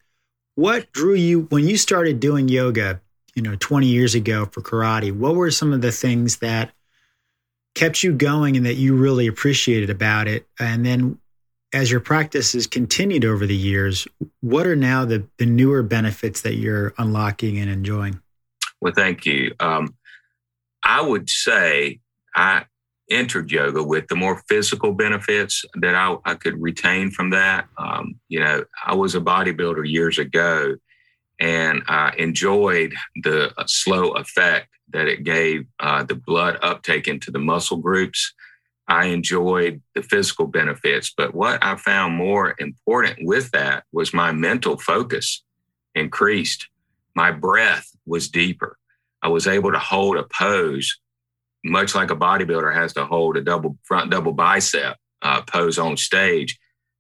what 0.56 0.92
drew 0.92 1.16
you 1.16 1.42
when 1.50 1.68
you 1.68 1.78
started 1.78 2.20
doing 2.20 2.48
yoga, 2.48 3.02
you 3.36 3.42
know, 3.42 3.56
20 3.60 3.88
years 3.88 4.14
ago 4.14 4.46
for 4.46 4.62
karate? 4.62 5.12
What 5.12 5.36
were 5.36 5.50
some 5.50 5.74
of 5.74 5.82
the 5.82 5.92
things 5.92 6.38
that 6.38 6.72
kept 7.74 8.04
you 8.04 8.14
going 8.14 8.58
and 8.58 8.66
that 8.66 8.76
you 8.76 8.96
really 8.96 9.28
appreciated 9.28 9.90
about 9.90 10.28
it? 10.28 10.46
And 10.60 10.86
then 10.86 11.18
as 11.74 11.90
your 11.90 12.00
practice 12.00 12.54
has 12.54 12.68
continued 12.68 13.26
over 13.26 13.46
the 13.46 13.56
years, 13.56 14.08
what 14.42 14.68
are 14.68 14.76
now 14.76 15.06
the 15.06 15.28
the 15.38 15.46
newer 15.46 15.84
benefits 15.84 16.42
that 16.42 16.56
you're 16.56 16.94
unlocking 16.98 17.58
and 17.60 17.70
enjoying? 17.70 18.22
Well, 18.82 18.94
thank 18.94 19.26
you. 19.26 19.54
Um, 19.60 19.96
I 20.84 21.02
would 21.02 21.30
say 21.30 22.00
I 22.36 22.66
entered 23.10 23.52
yoga 23.52 23.84
with 23.84 24.08
the 24.08 24.16
more 24.16 24.42
physical 24.48 24.94
benefits 24.94 25.64
that 25.76 25.96
I, 25.96 26.16
I 26.26 26.36
could 26.36 26.60
retain 26.62 27.12
from 27.12 27.30
that. 27.32 27.68
Um, 27.78 28.16
you 28.30 28.40
know, 28.40 28.64
I 28.86 28.96
was 28.96 29.16
a 29.16 29.20
bodybuilder 29.20 29.88
years 29.88 30.18
ago 30.18 30.76
and 31.40 31.84
I 31.88 32.14
enjoyed 32.18 32.94
the 33.24 33.52
uh, 33.58 33.64
slow 33.68 34.12
effect 34.12 34.70
that 34.94 35.08
it 35.08 35.24
gave 35.24 35.66
uh, 35.80 36.04
the 36.04 36.16
blood 36.16 36.58
uptake 36.62 37.08
into 37.08 37.32
the 37.32 37.40
muscle 37.40 37.78
groups. 37.78 38.34
I 38.88 39.06
enjoyed 39.06 39.82
the 39.96 40.04
physical 40.04 40.48
benefits, 40.48 41.14
but 41.16 41.34
what 41.34 41.64
I 41.64 41.76
found 41.78 42.16
more 42.16 42.56
important 42.60 43.20
with 43.22 43.52
that 43.52 43.84
was 43.92 44.14
my 44.14 44.32
mental 44.32 44.78
focus 44.78 45.44
increased. 45.96 46.68
My 47.16 47.32
breath 47.32 47.90
was 48.06 48.30
deeper. 48.30 48.78
I 49.22 49.28
was 49.28 49.48
able 49.48 49.72
to 49.72 49.80
hold 49.80 50.18
a 50.18 50.24
pose 50.24 51.00
much 51.64 51.96
like 51.96 52.12
a 52.12 52.16
bodybuilder 52.16 52.74
has 52.74 52.94
to 52.94 53.06
hold 53.06 53.38
a 53.38 53.42
double 53.42 53.78
front 53.84 54.12
double 54.12 54.34
bicep 54.34 54.98
uh, 55.22 55.42
pose 55.44 55.78
on 55.78 55.98
stage. 55.98 56.58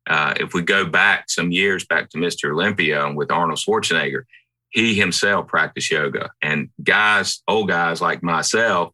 Uh, 0.07 0.33
if 0.39 0.53
we 0.53 0.61
go 0.61 0.85
back 0.85 1.29
some 1.29 1.51
years 1.51 1.85
back 1.85 2.09
to 2.09 2.17
Mr. 2.17 2.51
Olympia 2.51 3.11
with 3.11 3.31
Arnold 3.31 3.59
Schwarzenegger, 3.59 4.24
he 4.70 4.96
himself 4.96 5.48
practiced 5.48 5.91
yoga. 5.91 6.31
And 6.41 6.70
guys, 6.83 7.41
old 7.48 7.67
guys 7.67 8.01
like 8.01 8.24
myself, 8.24 8.94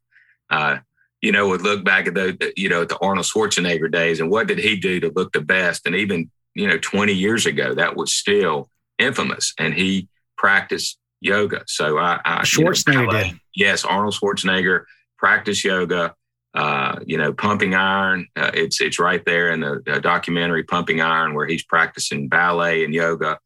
uh, 0.50 0.78
you 1.22 1.32
know, 1.32 1.48
would 1.48 1.62
look 1.62 1.84
back 1.84 2.08
at 2.08 2.14
the, 2.14 2.54
you 2.56 2.70
know, 2.70 2.86
the 2.86 2.98
Arnold 3.00 3.26
Schwarzenegger 3.26 3.92
days 3.92 4.20
and 4.20 4.30
what 4.30 4.48
did 4.48 4.60
he 4.60 4.76
do 4.76 5.00
to 5.00 5.12
look 5.16 5.34
the 5.34 5.42
best? 5.42 5.86
And 5.86 5.96
even, 5.96 6.30
you 6.54 6.68
know, 6.68 6.78
20 6.78 7.14
years 7.14 7.46
ago, 7.46 7.74
that 7.74 7.96
was 7.96 8.14
still 8.14 8.70
infamous. 9.00 9.54
And 9.58 9.74
he 9.74 10.10
practiced 10.38 11.00
yoga. 11.22 11.64
So 11.68 11.98
I, 11.98 12.20
I 12.24 12.42
Schwarzenegger 12.42 13.02
you 13.02 13.06
know, 13.08 13.24
did. 13.24 13.40
Yes, 13.56 13.84
Arnold 13.84 14.16
Schwarzenegger 14.16 14.84
practiced 15.18 15.64
yoga. 15.64 16.14
Uh, 16.54 17.00
you 17.06 17.18
know, 17.18 17.32
pumping 17.34 17.76
iron. 17.76 18.28
Uh, 18.36 18.50
it's 18.52 18.82
it's 18.82 18.98
right 18.98 19.24
there 19.26 19.52
in 19.52 19.60
the, 19.60 19.80
the, 19.86 20.02
documentary 20.02 20.64
Pumping 20.64 21.02
Iron, 21.02 21.36
where 21.36 21.46
he's 21.46 21.64
practicing 21.64 22.30
ballet 22.30 22.84
and 22.84 22.96
yoga, 22.96 23.38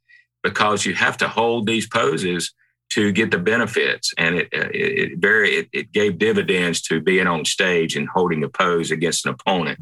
because 0.44 0.86
you 0.86 0.94
have 0.94 1.18
to 1.18 1.28
hold 1.28 1.68
these 1.68 1.88
poses 1.88 2.54
to 2.92 3.12
get 3.12 3.32
the 3.32 3.40
benefits, 3.40 4.14
and 4.18 4.36
it 4.36 4.50
it, 4.52 4.76
it 4.76 5.20
very 5.20 5.56
it, 5.56 5.70
it 5.74 5.92
gave 5.92 6.18
dividends 6.18 6.82
to 6.82 7.02
being 7.02 7.28
on 7.28 7.46
stage 7.46 7.96
and 7.96 8.08
holding 8.10 8.44
a 8.44 8.50
pose 8.50 8.92
against 8.92 9.26
an 9.26 9.34
opponent 9.34 9.80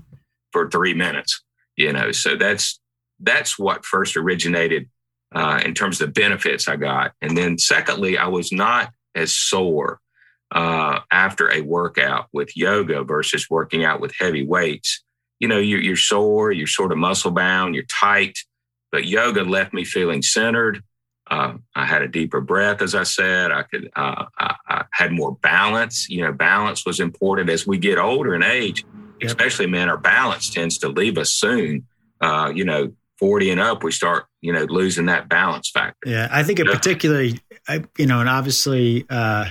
for 0.52 0.70
three 0.70 0.94
minutes. 0.94 1.44
You 1.76 1.94
know, 1.94 2.12
so 2.12 2.36
that's 2.36 2.80
that's 3.20 3.60
what 3.60 3.86
first 3.86 4.16
originated 4.16 4.90
uh, 5.34 5.62
in 5.64 5.74
terms 5.74 6.02
of 6.02 6.08
the 6.08 6.22
benefits 6.22 6.68
I 6.68 6.76
got. 6.76 7.14
And 7.22 7.38
then 7.38 7.58
secondly, 7.58 8.18
I 8.18 8.28
was 8.28 8.52
not 8.52 8.92
as 9.16 9.34
sore 9.34 10.00
uh, 10.52 11.00
after 11.12 11.52
a 11.52 11.62
workout 11.62 12.28
with 12.34 12.56
yoga 12.56 13.04
versus 13.04 13.48
working 13.50 13.84
out 13.84 14.02
with 14.02 14.14
heavy 14.18 14.46
weights. 14.46 15.04
You 15.40 15.48
know, 15.48 15.60
you're, 15.60 15.82
you're 15.82 15.96
sore, 15.96 16.52
you're 16.52 16.68
sort 16.68 16.92
of 16.92 16.98
muscle 16.98 17.32
bound, 17.32 17.76
you're 17.76 17.86
tight, 17.86 18.38
but 18.92 19.06
yoga 19.06 19.44
left 19.44 19.74
me 19.74 19.86
feeling 19.86 20.22
centered. 20.22 20.84
Uh, 21.30 21.54
I 21.76 21.86
had 21.86 22.02
a 22.02 22.08
deeper 22.08 22.42
breath, 22.42 22.82
as 22.82 22.96
I 22.96 23.04
said. 23.04 23.52
I 23.52 23.64
could, 23.64 23.92
uh, 23.96 24.26
I, 24.38 24.56
I, 24.68 24.86
had 24.92 25.12
more 25.12 25.36
balance. 25.36 26.10
You 26.10 26.24
know, 26.24 26.32
balance 26.32 26.86
was 26.86 27.00
important 27.00 27.50
as 27.50 27.68
we 27.68 27.78
get 27.78 28.00
older 28.00 28.34
in 28.34 28.42
age, 28.42 28.84
yep. 29.22 29.28
especially 29.30 29.68
men. 29.68 29.90
Our 29.90 29.98
balance 29.98 30.50
tends 30.50 30.80
to 30.80 30.90
leave 30.90 31.18
us 31.20 31.32
soon. 31.32 31.86
Uh, 32.20 32.52
you 32.54 32.66
know, 32.66 32.94
40 33.20 33.52
and 33.52 33.60
up, 33.60 33.84
we 33.84 33.92
start, 33.92 34.26
you 34.42 34.52
know, 34.54 34.64
losing 34.64 35.06
that 35.06 35.30
balance 35.30 35.70
factor. 35.70 36.10
Yeah. 36.10 36.28
I 36.32 36.44
think 36.44 36.60
in 36.60 36.66
particular, 36.66 37.28
I, 37.68 37.84
you 37.98 38.08
know, 38.08 38.22
and 38.22 38.30
obviously, 38.30 39.06
uh, 39.10 39.46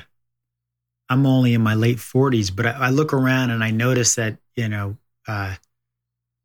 I'm 1.09 1.27
only 1.27 1.55
in 1.55 1.63
my 1.63 1.75
late 1.75 1.99
40s, 1.99 2.55
but 2.55 2.67
I, 2.67 2.71
I 2.71 2.91
look 2.91 3.13
around 3.13 3.51
and 3.51 3.63
I 3.63 3.71
notice 3.71 4.17
that, 4.17 4.39
you 4.57 4.69
know, 4.69 4.97
uh, 5.27 5.55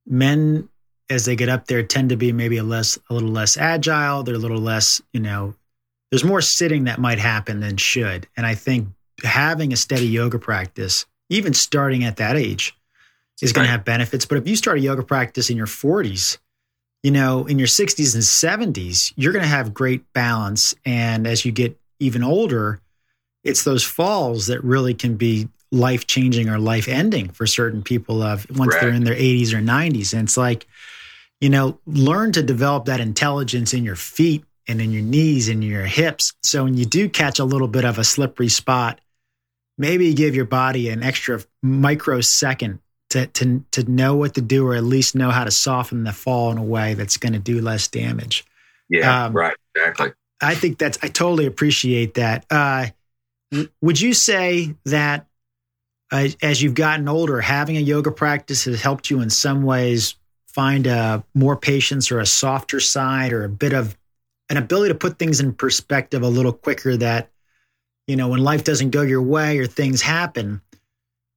men 0.05 0.69
as 1.09 1.25
they 1.25 1.35
get 1.35 1.49
up 1.49 1.67
there 1.67 1.83
tend 1.83 2.09
to 2.09 2.15
be 2.15 2.31
maybe 2.31 2.57
a 2.57 2.63
less, 2.63 2.97
a 3.09 3.13
little 3.13 3.29
less 3.29 3.57
agile. 3.57 4.23
They're 4.23 4.35
a 4.35 4.39
little 4.39 4.59
less, 4.59 5.01
you 5.11 5.19
know, 5.19 5.53
there's 6.11 6.23
more 6.23 6.41
sitting 6.41 6.83
that 6.83 6.99
might 6.99 7.19
happen 7.19 7.59
than 7.59 7.77
should. 7.77 8.27
And 8.37 8.45
I 8.45 8.55
think 8.55 8.87
having 9.23 9.73
a 9.73 9.77
steady 9.77 10.07
yoga 10.07 10.39
practice, 10.39 11.05
even 11.29 11.53
starting 11.53 12.03
at 12.03 12.17
that 12.17 12.35
age, 12.35 12.75
is 13.41 13.51
going 13.51 13.65
to 13.65 13.71
have 13.71 13.83
benefits. 13.83 14.25
But 14.25 14.37
if 14.37 14.47
you 14.47 14.55
start 14.55 14.77
a 14.77 14.81
yoga 14.81 15.03
practice 15.03 15.49
in 15.49 15.57
your 15.57 15.65
40s, 15.65 16.37
you 17.01 17.11
know, 17.11 17.45
in 17.45 17.59
your 17.59 17.67
60s 17.67 18.13
and 18.13 18.23
70s, 18.73 19.11
you're 19.15 19.33
going 19.33 19.43
to 19.43 19.49
have 19.49 19.73
great 19.73 20.11
balance. 20.13 20.75
And 20.85 21.27
as 21.27 21.43
you 21.43 21.51
get 21.51 21.77
even 21.99 22.23
older, 22.23 22.79
it's 23.43 23.63
those 23.63 23.83
falls 23.83 24.47
that 24.47 24.63
really 24.63 24.93
can 24.93 25.15
be 25.15 25.49
life 25.71 26.05
changing 26.05 26.47
or 26.47 26.59
life 26.59 26.87
ending 26.87 27.29
for 27.29 27.47
certain 27.47 27.81
people 27.81 28.21
of 28.21 28.45
once 28.55 28.75
they're 28.75 28.89
in 28.89 29.03
their 29.03 29.15
80s 29.15 29.51
or 29.51 29.57
90s. 29.57 30.13
And 30.13 30.27
it's 30.27 30.37
like, 30.37 30.67
you 31.43 31.49
know, 31.49 31.77
learn 31.85 32.31
to 32.31 32.41
develop 32.41 32.85
that 32.85 33.01
intelligence 33.01 33.73
in 33.73 33.83
your 33.83 33.97
feet 33.97 34.45
and 34.65 34.79
in 34.79 34.93
your 34.93 35.01
knees 35.01 35.49
and 35.49 35.61
your 35.61 35.83
hips. 35.83 36.31
So 36.41 36.63
when 36.63 36.77
you 36.77 36.85
do 36.85 37.09
catch 37.09 37.37
a 37.37 37.43
little 37.43 37.67
bit 37.67 37.83
of 37.83 37.97
a 37.97 38.05
slippery 38.05 38.47
spot, 38.47 39.01
maybe 39.77 40.13
give 40.13 40.37
your 40.37 40.45
body 40.45 40.87
an 40.87 41.03
extra 41.03 41.41
microsecond 41.61 42.79
to 43.09 43.27
to 43.27 43.65
to 43.71 43.91
know 43.91 44.15
what 44.15 44.35
to 44.35 44.41
do 44.41 44.65
or 44.65 44.75
at 44.75 44.85
least 44.85 45.15
know 45.15 45.31
how 45.31 45.43
to 45.43 45.51
soften 45.51 46.05
the 46.05 46.13
fall 46.13 46.49
in 46.49 46.57
a 46.57 46.63
way 46.63 46.93
that's 46.93 47.17
going 47.17 47.33
to 47.33 47.39
do 47.39 47.59
less 47.59 47.89
damage. 47.89 48.45
Yeah, 48.87 49.25
um, 49.25 49.33
right, 49.33 49.57
exactly. 49.75 50.13
I 50.41 50.55
think 50.55 50.77
that's 50.77 50.97
I 51.03 51.09
totally 51.09 51.45
appreciate 51.45 52.13
that. 52.13 52.45
Uh, 52.49 52.85
would 53.81 53.99
you 53.99 54.13
say 54.13 54.75
that 54.85 55.27
uh, 56.09 56.29
as 56.41 56.63
you've 56.63 56.73
gotten 56.73 57.09
older, 57.09 57.41
having 57.41 57.75
a 57.75 57.81
yoga 57.81 58.11
practice 58.13 58.63
has 58.63 58.81
helped 58.81 59.09
you 59.09 59.19
in 59.19 59.29
some 59.29 59.63
ways 59.63 60.15
find 60.53 60.87
a 60.87 61.23
more 61.33 61.55
patience 61.55 62.11
or 62.11 62.19
a 62.19 62.25
softer 62.25 62.79
side 62.79 63.33
or 63.33 63.43
a 63.43 63.49
bit 63.49 63.73
of 63.73 63.97
an 64.49 64.57
ability 64.57 64.93
to 64.93 64.97
put 64.97 65.17
things 65.17 65.39
in 65.39 65.53
perspective 65.53 66.21
a 66.21 66.27
little 66.27 66.53
quicker 66.53 66.95
that 66.97 67.29
you 68.07 68.15
know 68.15 68.27
when 68.27 68.39
life 68.39 68.63
doesn't 68.63 68.91
go 68.91 69.01
your 69.01 69.21
way 69.21 69.57
or 69.57 69.65
things 69.65 70.01
happen 70.01 70.61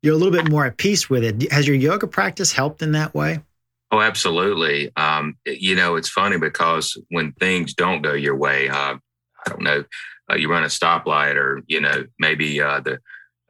you're 0.07 0.14
a 0.14 0.18
little 0.18 0.33
bit 0.33 0.48
more 0.48 0.64
at 0.64 0.76
peace 0.76 1.11
with 1.11 1.24
it. 1.24 1.50
Has 1.50 1.66
your 1.66 1.76
yoga 1.76 2.07
practice 2.07 2.52
helped 2.52 2.81
in 2.81 2.92
that 2.92 3.12
way? 3.12 3.40
Oh, 3.90 4.00
absolutely. 4.00 4.92
Um, 4.96 5.37
you 5.44 5.74
know, 5.74 5.96
it's 5.96 6.09
funny 6.09 6.38
because 6.38 6.96
when 7.09 7.33
things 7.33 7.74
don't 7.74 8.02
go 8.02 8.12
your 8.12 8.37
way, 8.37 8.68
uh, 8.68 8.94
I 8.94 9.48
don't 9.48 9.62
know, 9.62 9.85
uh, 10.31 10.37
you 10.37 10.48
run 10.48 10.62
a 10.62 10.68
stoplight 10.68 11.35
or, 11.35 11.62
you 11.66 11.81
know, 11.81 12.05
maybe 12.20 12.61
uh, 12.61 12.81
the, 12.81 13.00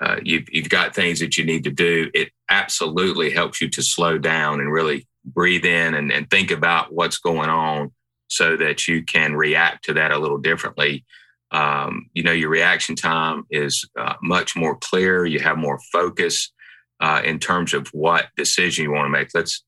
uh, 0.00 0.16
you've, 0.22 0.44
you've 0.50 0.68
got 0.68 0.94
things 0.94 1.20
that 1.20 1.36
you 1.36 1.44
need 1.44 1.64
to 1.64 1.70
do. 1.70 2.10
It 2.14 2.30
absolutely 2.50 3.30
helps 3.30 3.60
you 3.60 3.68
to 3.70 3.82
slow 3.82 4.18
down 4.18 4.60
and 4.60 4.72
really 4.72 5.06
breathe 5.24 5.64
in 5.64 5.94
and, 5.94 6.12
and 6.12 6.28
think 6.30 6.50
about 6.50 6.92
what's 6.92 7.18
going 7.18 7.48
on 7.48 7.92
so 8.28 8.56
that 8.56 8.88
you 8.88 9.04
can 9.04 9.34
react 9.34 9.84
to 9.84 9.94
that 9.94 10.12
a 10.12 10.18
little 10.18 10.38
differently. 10.38 11.04
Um, 11.50 12.10
you 12.12 12.22
know, 12.22 12.32
your 12.32 12.50
reaction 12.50 12.96
time 12.96 13.44
is 13.50 13.88
uh, 13.98 14.14
much 14.22 14.56
more 14.56 14.76
clear. 14.76 15.24
You 15.24 15.40
have 15.40 15.58
more 15.58 15.78
focus 15.92 16.52
uh, 17.00 17.22
in 17.24 17.38
terms 17.38 17.72
of 17.72 17.88
what 17.88 18.28
decision 18.36 18.84
you 18.84 18.92
want 18.92 19.06
to 19.06 19.10
make. 19.10 19.28
Let's 19.34 19.62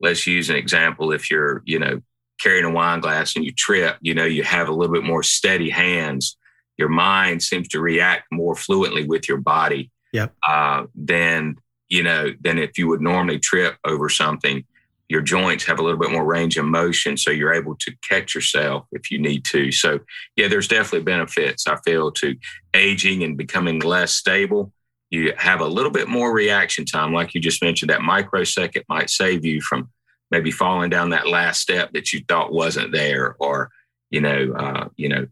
let's 0.00 0.26
use 0.26 0.48
an 0.48 0.56
example. 0.56 1.12
If 1.12 1.30
you're, 1.30 1.62
you 1.66 1.78
know, 1.78 2.00
carrying 2.40 2.64
a 2.64 2.70
wine 2.70 3.00
glass 3.00 3.36
and 3.36 3.44
you 3.44 3.52
trip, 3.52 3.98
you 4.00 4.14
know, 4.14 4.24
you 4.24 4.42
have 4.42 4.68
a 4.68 4.72
little 4.72 4.94
bit 4.94 5.04
more 5.04 5.22
steady 5.22 5.70
hands. 5.70 6.36
Your 6.78 6.88
mind 6.88 7.42
seems 7.42 7.68
to 7.68 7.80
react 7.80 8.26
more 8.32 8.54
fluently 8.54 9.04
with 9.04 9.28
your 9.28 9.38
body. 9.38 9.90
Yep. 10.12 10.34
Uh, 10.46 10.84
than 10.94 11.56
you 11.90 12.02
know, 12.02 12.32
than 12.40 12.58
if 12.58 12.76
you 12.76 12.86
would 12.88 13.00
normally 13.00 13.38
trip 13.38 13.76
over 13.84 14.08
something. 14.08 14.64
Your 15.08 15.22
joints 15.22 15.64
have 15.64 15.78
a 15.78 15.82
little 15.82 15.98
bit 15.98 16.10
more 16.10 16.24
range 16.24 16.58
of 16.58 16.66
motion, 16.66 17.16
so 17.16 17.30
you're 17.30 17.54
able 17.54 17.76
to 17.76 17.92
catch 18.06 18.34
yourself 18.34 18.84
if 18.92 19.10
you 19.10 19.18
need 19.18 19.42
to. 19.46 19.72
So, 19.72 20.00
yeah, 20.36 20.48
there's 20.48 20.68
definitely 20.68 21.04
benefits 21.04 21.66
I 21.66 21.76
feel 21.76 22.12
to 22.12 22.36
aging 22.74 23.24
and 23.24 23.34
becoming 23.34 23.78
less 23.78 24.14
stable 24.14 24.70
you 25.10 25.32
have 25.36 25.60
a 25.60 25.66
little 25.66 25.90
bit 25.90 26.08
more 26.08 26.32
reaction 26.32 26.84
time, 26.84 27.12
like 27.12 27.34
you 27.34 27.40
just 27.40 27.62
mentioned. 27.62 27.90
That 27.90 28.02
microsecond 28.02 28.84
might 28.88 29.10
save 29.10 29.44
you 29.44 29.60
from 29.60 29.88
maybe 30.30 30.50
falling 30.50 30.90
down 30.90 31.10
that 31.10 31.28
last 31.28 31.60
step 31.60 31.92
that 31.92 32.12
you 32.12 32.22
thought 32.28 32.52
wasn't 32.52 32.92
there, 32.92 33.36
or 33.38 33.70
you 34.10 34.20
know, 34.20 34.52
uh, 34.52 34.88
you 34.96 35.08
know, 35.08 35.26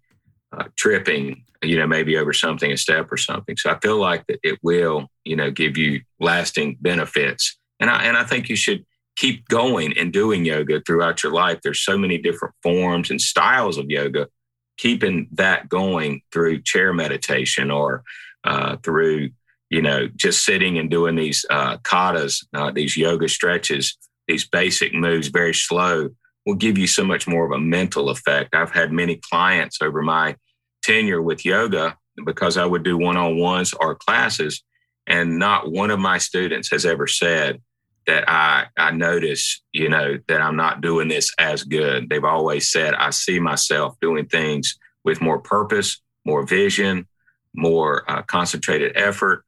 uh, 0.53 0.65
tripping, 0.77 1.45
you 1.63 1.79
know, 1.79 1.87
maybe 1.87 2.17
over 2.17 2.33
something, 2.33 2.71
a 2.71 2.77
step 2.77 3.11
or 3.11 3.17
something. 3.17 3.57
So 3.57 3.71
I 3.71 3.79
feel 3.81 3.99
like 3.99 4.27
that 4.27 4.39
it 4.43 4.59
will, 4.63 5.09
you 5.25 5.37
know, 5.37 5.51
give 5.51 5.77
you 5.77 6.03
lasting 6.21 6.79
benefits, 6.81 7.57
and 7.81 7.91
I 7.91 8.05
and 8.05 8.17
I 8.17 8.25
think 8.25 8.49
you 8.49 8.57
should 8.57 8.85
keep 9.17 9.49
going 9.49 9.97
and 9.97 10.13
doing 10.13 10.45
yoga 10.45 10.83
throughout 10.83 11.23
your 11.23 11.33
life. 11.33 11.61
There's 11.63 11.83
so 11.83 11.97
many 11.97 12.19
different 12.19 12.55
forms 12.63 13.11
and 13.11 13.21
styles 13.21 13.79
of 13.79 13.87
yoga. 13.89 14.29
Keeping 14.77 15.29
that 15.33 15.71
going 15.71 16.21
through 16.33 16.61
chair 16.61 16.93
meditation 16.93 17.71
or 17.71 18.05
uh, 18.45 18.77
through 18.83 19.31
you 19.71 19.83
know, 19.83 20.09
just 20.15 20.45
sitting 20.45 20.79
and 20.79 20.91
doing 20.91 21.17
these 21.17 21.45
uh, 21.51 21.79
katas, 21.79 22.45
uh, 22.55 22.71
these 22.71 22.97
yoga 22.97 23.29
stretches, 23.29 23.97
these 24.29 24.47
basic 24.47 24.95
moves 24.95 25.29
very 25.29 25.55
slow 25.55 26.11
will 26.47 26.55
give 26.55 26.79
you 26.79 26.87
so 26.87 27.05
much 27.05 27.27
more 27.27 27.45
of 27.45 27.53
a 27.53 27.61
mental 27.61 28.09
effect. 28.09 28.55
I've 28.55 28.71
had 28.71 28.93
many 28.93 29.17
clients 29.17 29.83
over 29.83 30.01
my 30.01 30.37
tenure 30.83 31.21
with 31.21 31.45
yoga 31.45 31.99
because 32.25 32.57
I 32.57 32.65
would 32.65 32.85
do 32.85 32.97
one 32.97 33.17
on 33.17 33.37
ones 33.37 33.75
or 33.75 33.97
classes, 33.97 34.63
and 35.07 35.39
not 35.39 35.71
one 35.71 35.91
of 35.91 35.99
my 35.99 36.19
students 36.19 36.71
has 36.71 36.87
ever 36.87 37.07
said 37.07 37.61
that 38.07 38.25
I, 38.31 38.67
I 38.79 38.93
notice, 38.93 39.61
you 39.73 39.89
know, 39.89 40.19
that 40.29 40.41
I'm 40.41 40.57
not 40.57 40.81
doing 40.81 41.09
this 41.09 41.33
as 41.39 41.65
good. 41.65 42.09
They've 42.09 42.25
always 42.25 42.71
said, 42.71 42.95
I 42.95 43.11
see 43.11 43.41
myself 43.41 43.97
doing 44.01 44.27
things 44.27 44.79
with 45.05 45.21
more 45.21 45.41
purpose, 45.41 46.01
more 46.25 46.47
vision, 46.47 47.07
more 47.53 48.09
uh, 48.09 48.23
concentrated 48.23 48.93
effort 48.97 49.45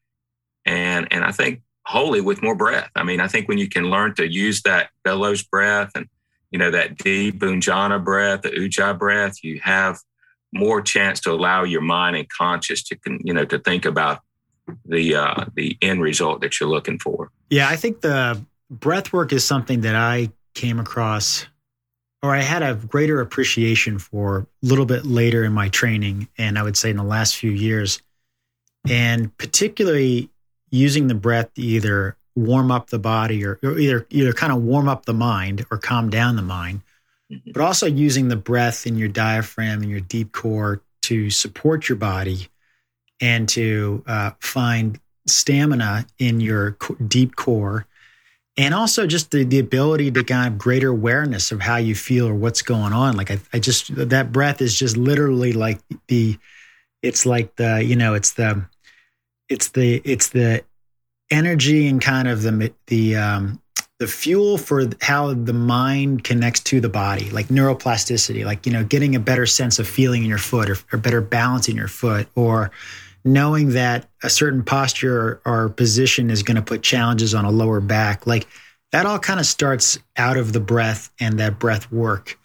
and 0.68 1.08
and 1.10 1.24
I 1.24 1.32
think 1.32 1.62
wholly 1.86 2.20
with 2.20 2.42
more 2.42 2.54
breath. 2.54 2.90
I 2.94 3.02
mean, 3.02 3.20
I 3.20 3.28
think 3.28 3.48
when 3.48 3.58
you 3.58 3.68
can 3.68 3.84
learn 3.84 4.14
to 4.16 4.30
use 4.30 4.62
that 4.62 4.90
bellows 5.02 5.42
breath 5.42 5.90
and 5.94 6.06
you 6.50 6.58
know 6.58 6.70
that 6.70 6.98
deep 6.98 7.38
Vajrayana 7.38 8.02
breath, 8.02 8.42
the 8.42 8.50
ujjayi 8.50 8.98
breath, 8.98 9.42
you 9.42 9.60
have 9.62 9.98
more 10.52 10.80
chance 10.80 11.20
to 11.20 11.30
allow 11.30 11.64
your 11.64 11.82
mind 11.82 12.16
and 12.16 12.28
conscious 12.28 12.82
to 12.84 12.98
you 13.22 13.34
know 13.34 13.44
to 13.44 13.58
think 13.58 13.84
about 13.84 14.20
the 14.84 15.14
uh, 15.14 15.44
the 15.54 15.76
end 15.82 16.02
result 16.02 16.40
that 16.40 16.58
you're 16.58 16.68
looking 16.68 16.98
for. 16.98 17.30
Yeah, 17.50 17.68
I 17.68 17.76
think 17.76 18.00
the 18.00 18.42
breath 18.70 19.12
work 19.12 19.32
is 19.32 19.44
something 19.44 19.82
that 19.82 19.94
I 19.94 20.30
came 20.54 20.78
across 20.78 21.46
or 22.22 22.34
I 22.34 22.40
had 22.40 22.62
a 22.62 22.74
greater 22.74 23.20
appreciation 23.20 23.98
for 23.98 24.46
a 24.62 24.66
little 24.66 24.86
bit 24.86 25.06
later 25.06 25.44
in 25.44 25.52
my 25.52 25.68
training 25.68 26.28
and 26.36 26.58
I 26.58 26.62
would 26.62 26.76
say 26.76 26.90
in 26.90 26.96
the 26.96 27.04
last 27.04 27.36
few 27.36 27.50
years 27.50 28.02
and 28.88 29.36
particularly 29.38 30.30
using 30.70 31.06
the 31.06 31.14
breath 31.14 31.50
either 31.56 32.16
warm 32.38 32.70
up 32.70 32.90
the 32.90 32.98
body 32.98 33.44
or, 33.44 33.58
or 33.62 33.78
either 33.78 34.06
either 34.10 34.32
kind 34.32 34.52
of 34.52 34.62
warm 34.62 34.88
up 34.88 35.06
the 35.06 35.14
mind 35.14 35.66
or 35.70 35.78
calm 35.78 36.10
down 36.10 36.36
the 36.36 36.42
mind, 36.42 36.82
mm-hmm. 37.30 37.50
but 37.52 37.62
also 37.62 37.86
using 37.86 38.28
the 38.28 38.36
breath 38.36 38.86
in 38.86 38.96
your 38.96 39.08
diaphragm 39.08 39.82
and 39.82 39.90
your 39.90 40.00
deep 40.00 40.32
core 40.32 40.82
to 41.02 41.30
support 41.30 41.88
your 41.88 41.96
body 41.96 42.48
and 43.20 43.48
to 43.48 44.02
uh, 44.06 44.30
find 44.40 45.00
stamina 45.26 46.06
in 46.18 46.40
your 46.40 46.76
deep 47.06 47.36
core 47.36 47.86
and 48.56 48.74
also 48.74 49.06
just 49.06 49.30
the, 49.30 49.44
the 49.44 49.58
ability 49.58 50.10
to 50.10 50.24
kind 50.24 50.52
of 50.52 50.58
greater 50.58 50.88
awareness 50.88 51.52
of 51.52 51.60
how 51.60 51.76
you 51.76 51.94
feel 51.94 52.26
or 52.26 52.34
what's 52.34 52.62
going 52.62 52.92
on 52.92 53.16
like 53.16 53.30
I, 53.30 53.38
I 53.52 53.58
just 53.58 53.94
that 53.94 54.32
breath 54.32 54.62
is 54.62 54.78
just 54.78 54.96
literally 54.96 55.52
like 55.52 55.80
the 56.08 56.38
it's 57.02 57.26
like 57.26 57.56
the 57.56 57.84
you 57.84 57.94
know 57.94 58.14
it's 58.14 58.32
the 58.32 58.64
it's 59.48 59.68
the 59.68 60.00
it's 60.04 60.30
the 60.30 60.64
energy 61.30 61.86
and 61.86 62.00
kind 62.00 62.28
of 62.28 62.42
the 62.42 62.72
the 62.86 63.16
um, 63.16 63.60
the 63.98 64.06
fuel 64.06 64.58
for 64.58 64.86
how 65.00 65.34
the 65.34 65.52
mind 65.52 66.22
connects 66.22 66.60
to 66.60 66.80
the 66.80 66.88
body, 66.88 67.30
like 67.30 67.48
neuroplasticity, 67.48 68.44
like 68.44 68.64
you 68.64 68.72
know, 68.72 68.84
getting 68.84 69.16
a 69.16 69.20
better 69.20 69.46
sense 69.46 69.78
of 69.78 69.88
feeling 69.88 70.22
in 70.22 70.28
your 70.28 70.38
foot 70.38 70.70
or, 70.70 70.76
or 70.92 70.98
better 70.98 71.20
balance 71.20 71.68
in 71.68 71.76
your 71.76 71.88
foot, 71.88 72.28
or 72.34 72.70
knowing 73.24 73.70
that 73.70 74.08
a 74.22 74.30
certain 74.30 74.62
posture 74.62 75.40
or, 75.44 75.64
or 75.64 75.68
position 75.68 76.30
is 76.30 76.42
going 76.42 76.56
to 76.56 76.62
put 76.62 76.82
challenges 76.82 77.34
on 77.34 77.44
a 77.44 77.50
lower 77.50 77.80
back, 77.80 78.26
like 78.26 78.46
that 78.92 79.04
all 79.04 79.18
kind 79.18 79.40
of 79.40 79.46
starts 79.46 79.98
out 80.16 80.36
of 80.36 80.52
the 80.52 80.60
breath 80.60 81.10
and 81.20 81.38
that 81.40 81.58
breath 81.58 81.90
work. 81.92 82.38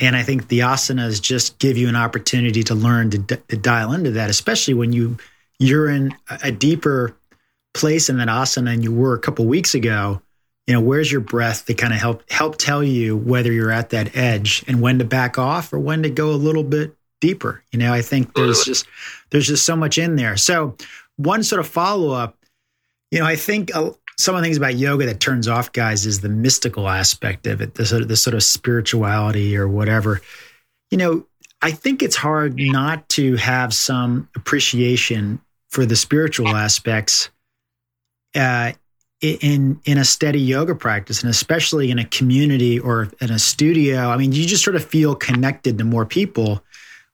And 0.00 0.16
I 0.16 0.22
think 0.22 0.48
the 0.48 0.60
asanas 0.60 1.20
just 1.20 1.58
give 1.58 1.76
you 1.76 1.88
an 1.88 1.96
opportunity 1.96 2.62
to 2.64 2.74
learn 2.74 3.10
to, 3.10 3.18
to 3.18 3.56
dial 3.56 3.92
into 3.92 4.12
that, 4.12 4.30
especially 4.30 4.74
when 4.74 4.92
you 4.92 5.18
you're 5.58 5.88
in 5.90 6.14
a 6.42 6.50
deeper 6.50 7.14
place 7.74 8.08
in 8.08 8.18
that 8.18 8.28
asana 8.28 8.66
than 8.66 8.82
you 8.82 8.92
were 8.92 9.14
a 9.14 9.20
couple 9.20 9.46
weeks 9.46 9.74
ago, 9.74 10.20
you 10.66 10.74
know, 10.74 10.80
where's 10.80 11.10
your 11.10 11.20
breath 11.20 11.66
to 11.66 11.74
kind 11.74 11.92
of 11.92 11.98
help 11.98 12.30
help 12.30 12.56
tell 12.56 12.84
you 12.84 13.16
whether 13.16 13.52
you're 13.52 13.72
at 13.72 13.90
that 13.90 14.16
edge 14.16 14.64
and 14.68 14.80
when 14.80 14.98
to 14.98 15.04
back 15.04 15.38
off 15.38 15.72
or 15.72 15.78
when 15.78 16.02
to 16.02 16.10
go 16.10 16.30
a 16.30 16.36
little 16.36 16.64
bit 16.64 16.94
deeper. 17.20 17.62
You 17.72 17.78
know, 17.78 17.92
I 17.92 18.02
think 18.02 18.34
there's 18.34 18.64
just 18.64 18.86
there's 19.30 19.46
just 19.46 19.64
so 19.64 19.76
much 19.76 19.98
in 19.98 20.16
there. 20.16 20.36
So 20.36 20.76
one 21.16 21.42
sort 21.42 21.60
of 21.60 21.66
follow 21.66 22.10
up, 22.12 22.36
you 23.10 23.18
know, 23.18 23.26
I 23.26 23.36
think 23.36 23.74
uh, 23.74 23.90
some 24.18 24.34
of 24.34 24.40
the 24.40 24.46
things 24.46 24.56
about 24.56 24.76
yoga 24.76 25.06
that 25.06 25.20
turns 25.20 25.48
off 25.48 25.72
guys 25.72 26.06
is 26.06 26.20
the 26.20 26.28
mystical 26.28 26.88
aspect 26.88 27.46
of 27.46 27.60
it, 27.60 27.74
the 27.74 27.86
sort 27.86 28.02
of 28.02 28.08
the 28.08 28.16
sort 28.16 28.34
of 28.34 28.42
spirituality 28.42 29.56
or 29.56 29.66
whatever. 29.66 30.20
You 30.90 30.98
know, 30.98 31.26
I 31.60 31.70
think 31.70 32.02
it's 32.02 32.16
hard 32.16 32.58
not 32.58 33.08
to 33.10 33.36
have 33.36 33.72
some 33.72 34.28
appreciation 34.36 35.40
for 35.70 35.86
the 35.86 35.96
spiritual 35.96 36.48
aspects 36.48 37.30
uh, 38.34 38.72
in 39.20 39.80
in 39.84 39.98
a 39.98 40.04
steady 40.04 40.40
yoga 40.40 40.74
practice, 40.74 41.22
and 41.22 41.30
especially 41.30 41.90
in 41.90 41.98
a 41.98 42.04
community 42.04 42.78
or 42.78 43.08
in 43.20 43.30
a 43.30 43.38
studio. 43.38 44.08
I 44.08 44.16
mean, 44.16 44.32
you 44.32 44.46
just 44.46 44.64
sort 44.64 44.76
of 44.76 44.84
feel 44.84 45.14
connected 45.14 45.78
to 45.78 45.84
more 45.84 46.04
people 46.04 46.62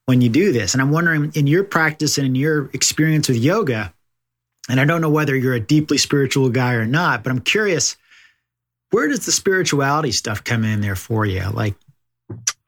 when 0.06 0.22
you 0.22 0.30
do 0.30 0.52
this. 0.52 0.72
And 0.72 0.80
I'm 0.80 0.90
wondering, 0.90 1.30
in 1.34 1.46
your 1.46 1.64
practice 1.64 2.16
and 2.16 2.26
in 2.26 2.34
your 2.34 2.70
experience 2.72 3.28
with 3.28 3.36
yoga, 3.36 3.92
and 4.70 4.80
I 4.80 4.86
don't 4.86 5.02
know 5.02 5.10
whether 5.10 5.36
you're 5.36 5.54
a 5.54 5.60
deeply 5.60 5.98
spiritual 5.98 6.48
guy 6.48 6.72
or 6.74 6.86
not, 6.86 7.22
but 7.22 7.30
I'm 7.30 7.40
curious, 7.40 7.96
where 8.90 9.08
does 9.08 9.26
the 9.26 9.32
spirituality 9.32 10.12
stuff 10.12 10.42
come 10.42 10.64
in 10.64 10.80
there 10.80 10.96
for 10.96 11.26
you? 11.26 11.42
Like, 11.50 11.74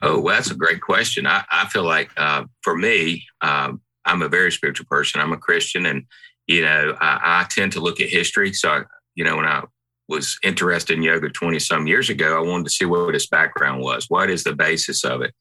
oh, 0.02 0.20
well, 0.20 0.34
that's 0.34 0.50
a 0.50 0.54
great 0.54 0.82
question. 0.82 1.26
I, 1.26 1.44
I 1.50 1.66
feel 1.68 1.84
like 1.84 2.10
uh, 2.18 2.44
for 2.60 2.76
me, 2.76 3.24
um, 3.40 3.80
I'm 4.04 4.20
a 4.20 4.28
very 4.28 4.52
spiritual 4.52 4.86
person. 4.86 5.20
I'm 5.20 5.32
a 5.32 5.38
Christian, 5.38 5.86
and 5.86 6.04
you 6.50 6.62
know, 6.62 6.96
I, 7.00 7.42
I, 7.42 7.46
tend 7.48 7.70
to 7.72 7.80
look 7.80 8.00
at 8.00 8.08
history. 8.08 8.52
So, 8.52 8.70
I, 8.70 8.82
you 9.14 9.22
know, 9.22 9.36
when 9.36 9.46
I 9.46 9.62
was 10.08 10.36
interested 10.42 10.96
in 10.96 11.04
yoga 11.04 11.28
20 11.28 11.60
some 11.60 11.86
years 11.86 12.10
ago, 12.10 12.36
I 12.36 12.44
wanted 12.44 12.64
to 12.64 12.70
see 12.70 12.86
what 12.86 13.14
its 13.14 13.28
background 13.28 13.82
was. 13.82 14.06
What 14.08 14.28
is 14.30 14.42
the 14.42 14.56
basis 14.56 15.04
of 15.04 15.22
it? 15.22 15.32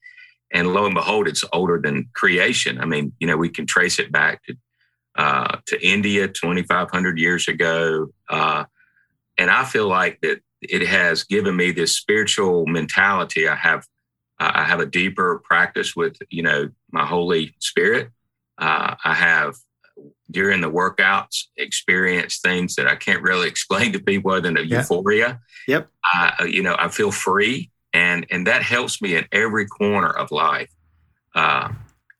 And 0.51 0.71
lo 0.71 0.85
and 0.85 0.93
behold, 0.93 1.27
it's 1.27 1.43
older 1.51 1.81
than 1.83 2.09
creation. 2.13 2.79
I 2.79 2.85
mean, 2.85 3.11
you 3.19 3.25
know, 3.25 3.37
we 3.37 3.49
can 3.49 3.65
trace 3.65 3.97
it 3.97 4.11
back 4.11 4.43
to 4.43 4.55
uh, 5.15 5.57
to 5.65 5.85
India 5.85 6.27
2,500 6.27 7.17
years 7.17 7.47
ago, 7.47 8.07
uh, 8.29 8.63
and 9.37 9.49
I 9.49 9.65
feel 9.65 9.87
like 9.87 10.19
that 10.21 10.39
it 10.61 10.87
has 10.87 11.23
given 11.23 11.55
me 11.55 11.71
this 11.71 11.95
spiritual 11.95 12.65
mentality. 12.67 13.47
I 13.47 13.55
have 13.55 13.85
I 14.39 14.63
have 14.63 14.79
a 14.79 14.85
deeper 14.85 15.41
practice 15.43 15.95
with 15.95 16.17
you 16.29 16.43
know 16.43 16.69
my 16.91 17.05
Holy 17.05 17.55
Spirit 17.59 18.11
uh, 18.59 18.95
I 19.03 19.13
have 19.13 19.55
during 20.31 20.61
the 20.61 20.69
workouts 20.69 21.45
experience 21.57 22.39
things 22.39 22.75
that 22.75 22.87
I 22.87 22.95
can't 22.95 23.21
really 23.21 23.47
explain 23.53 23.93
to 23.93 23.99
people 23.99 24.31
other 24.31 24.41
than 24.41 24.57
a 24.57 24.61
yeah. 24.61 24.79
euphoria. 24.79 25.39
Yep. 25.67 25.89
I, 26.03 26.47
you 26.49 26.63
know, 26.63 26.75
I 26.77 26.89
feel 26.89 27.11
free, 27.11 27.71
and 27.93 28.25
and 28.31 28.47
that 28.47 28.63
helps 28.63 29.01
me 29.01 29.15
in 29.15 29.25
every 29.31 29.67
corner 29.67 30.09
of 30.09 30.31
life. 30.31 30.69
Uh, 31.35 31.69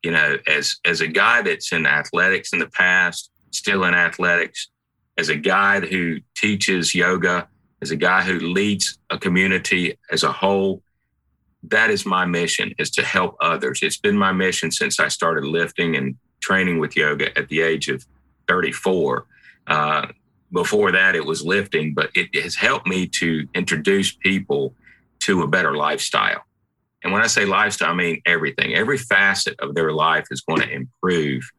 you 0.03 0.11
know, 0.11 0.37
as 0.47 0.77
as 0.85 1.01
a 1.01 1.07
guy 1.07 1.41
that's 1.41 1.71
in 1.71 1.85
athletics 1.85 2.53
in 2.53 2.59
the 2.59 2.67
past, 2.67 3.31
still 3.51 3.83
in 3.83 3.93
athletics, 3.93 4.69
as 5.17 5.29
a 5.29 5.35
guy 5.35 5.79
who 5.79 6.19
teaches 6.35 6.95
yoga, 6.95 7.47
as 7.81 7.91
a 7.91 7.95
guy 7.95 8.21
who 8.21 8.39
leads 8.39 8.97
a 9.09 9.17
community 9.17 9.97
as 10.11 10.23
a 10.23 10.31
whole, 10.31 10.81
that 11.63 11.89
is 11.89 12.05
my 12.05 12.25
mission 12.25 12.73
is 12.77 12.89
to 12.91 13.03
help 13.03 13.35
others. 13.41 13.79
It's 13.81 13.97
been 13.97 14.17
my 14.17 14.31
mission 14.31 14.71
since 14.71 14.99
I 14.99 15.07
started 15.07 15.43
lifting 15.43 15.95
and 15.95 16.15
training 16.39 16.79
with 16.79 16.95
yoga 16.95 17.37
at 17.37 17.47
the 17.49 17.61
age 17.61 17.89
of 17.89 18.05
34. 18.47 19.25
Uh, 19.67 20.07
before 20.51 20.91
that, 20.91 21.15
it 21.15 21.25
was 21.25 21.43
lifting, 21.43 21.93
but 21.93 22.09
it 22.15 22.35
has 22.41 22.55
helped 22.55 22.87
me 22.87 23.07
to 23.07 23.47
introduce 23.53 24.11
people 24.11 24.73
to 25.19 25.43
a 25.43 25.47
better 25.47 25.75
lifestyle. 25.75 26.43
And 27.03 27.13
when 27.13 27.21
I 27.21 27.27
say 27.27 27.45
lifestyle, 27.45 27.91
I 27.91 27.95
mean 27.95 28.21
everything. 28.25 28.73
Every 28.73 28.97
facet 28.97 29.59
of 29.59 29.75
their 29.75 29.91
life 29.91 30.27
is 30.31 30.41
going 30.41 30.61
to 30.61 30.71
improve, 30.71 31.49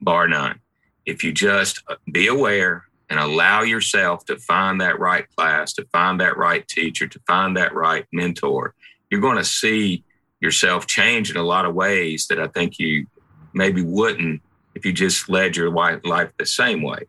bar 0.00 0.26
none. 0.28 0.60
If 1.06 1.22
you 1.22 1.32
just 1.32 1.82
uh, 1.88 1.96
be 2.10 2.26
aware 2.26 2.84
and 3.08 3.18
allow 3.18 3.62
yourself 3.62 4.24
to 4.26 4.36
find 4.36 4.80
that 4.80 4.98
right 4.98 5.26
class, 5.36 5.72
to 5.74 5.86
find 5.92 6.20
that 6.20 6.36
right 6.36 6.66
teacher, 6.66 7.06
to 7.06 7.20
find 7.26 7.56
that 7.56 7.74
right 7.74 8.06
mentor, 8.12 8.74
you're 9.10 9.20
going 9.20 9.36
to 9.36 9.44
see 9.44 10.04
yourself 10.40 10.86
change 10.86 11.30
in 11.30 11.36
a 11.36 11.42
lot 11.42 11.64
of 11.64 11.74
ways 11.74 12.26
that 12.28 12.40
I 12.40 12.48
think 12.48 12.78
you 12.78 13.06
maybe 13.52 13.82
wouldn't 13.82 14.42
if 14.74 14.84
you 14.84 14.92
just 14.92 15.28
led 15.28 15.56
your 15.56 15.70
life 15.70 16.32
the 16.38 16.46
same 16.46 16.82
way. 16.82 17.06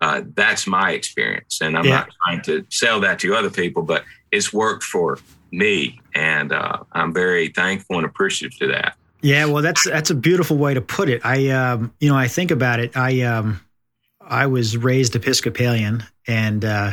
Uh, 0.00 0.22
that's 0.34 0.66
my 0.66 0.92
experience. 0.92 1.60
And 1.60 1.76
I'm 1.76 1.84
yeah. 1.84 1.90
not 1.90 2.10
trying 2.24 2.42
to 2.42 2.64
sell 2.70 3.00
that 3.00 3.18
to 3.20 3.34
other 3.34 3.50
people, 3.50 3.82
but 3.82 4.04
it's 4.30 4.52
worked 4.52 4.84
for 4.84 5.18
me. 5.50 6.00
And 6.14 6.52
uh, 6.52 6.84
I'm 6.92 7.12
very 7.12 7.48
thankful 7.48 7.96
and 7.96 8.06
appreciative 8.06 8.58
to 8.58 8.66
that. 8.68 8.96
Yeah, 9.20 9.46
well, 9.46 9.62
that's 9.62 9.84
that's 9.84 10.10
a 10.10 10.14
beautiful 10.14 10.56
way 10.56 10.74
to 10.74 10.80
put 10.80 11.08
it. 11.08 11.22
I, 11.24 11.48
um, 11.48 11.92
you 11.98 12.08
know, 12.08 12.16
I 12.16 12.28
think 12.28 12.52
about 12.52 12.78
it. 12.78 12.96
I, 12.96 13.22
um, 13.22 13.60
I 14.20 14.46
was 14.46 14.76
raised 14.76 15.16
Episcopalian, 15.16 16.04
and 16.28 16.64
uh, 16.64 16.92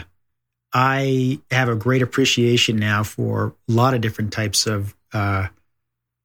I 0.74 1.40
have 1.52 1.70
a 1.70 1.76
great 1.76 2.02
appreciation 2.02 2.78
now 2.78 3.04
for 3.04 3.54
a 3.70 3.72
lot 3.72 3.94
of 3.94 4.02
different 4.02 4.34
types 4.34 4.66
of 4.66 4.96
uh, 5.14 5.48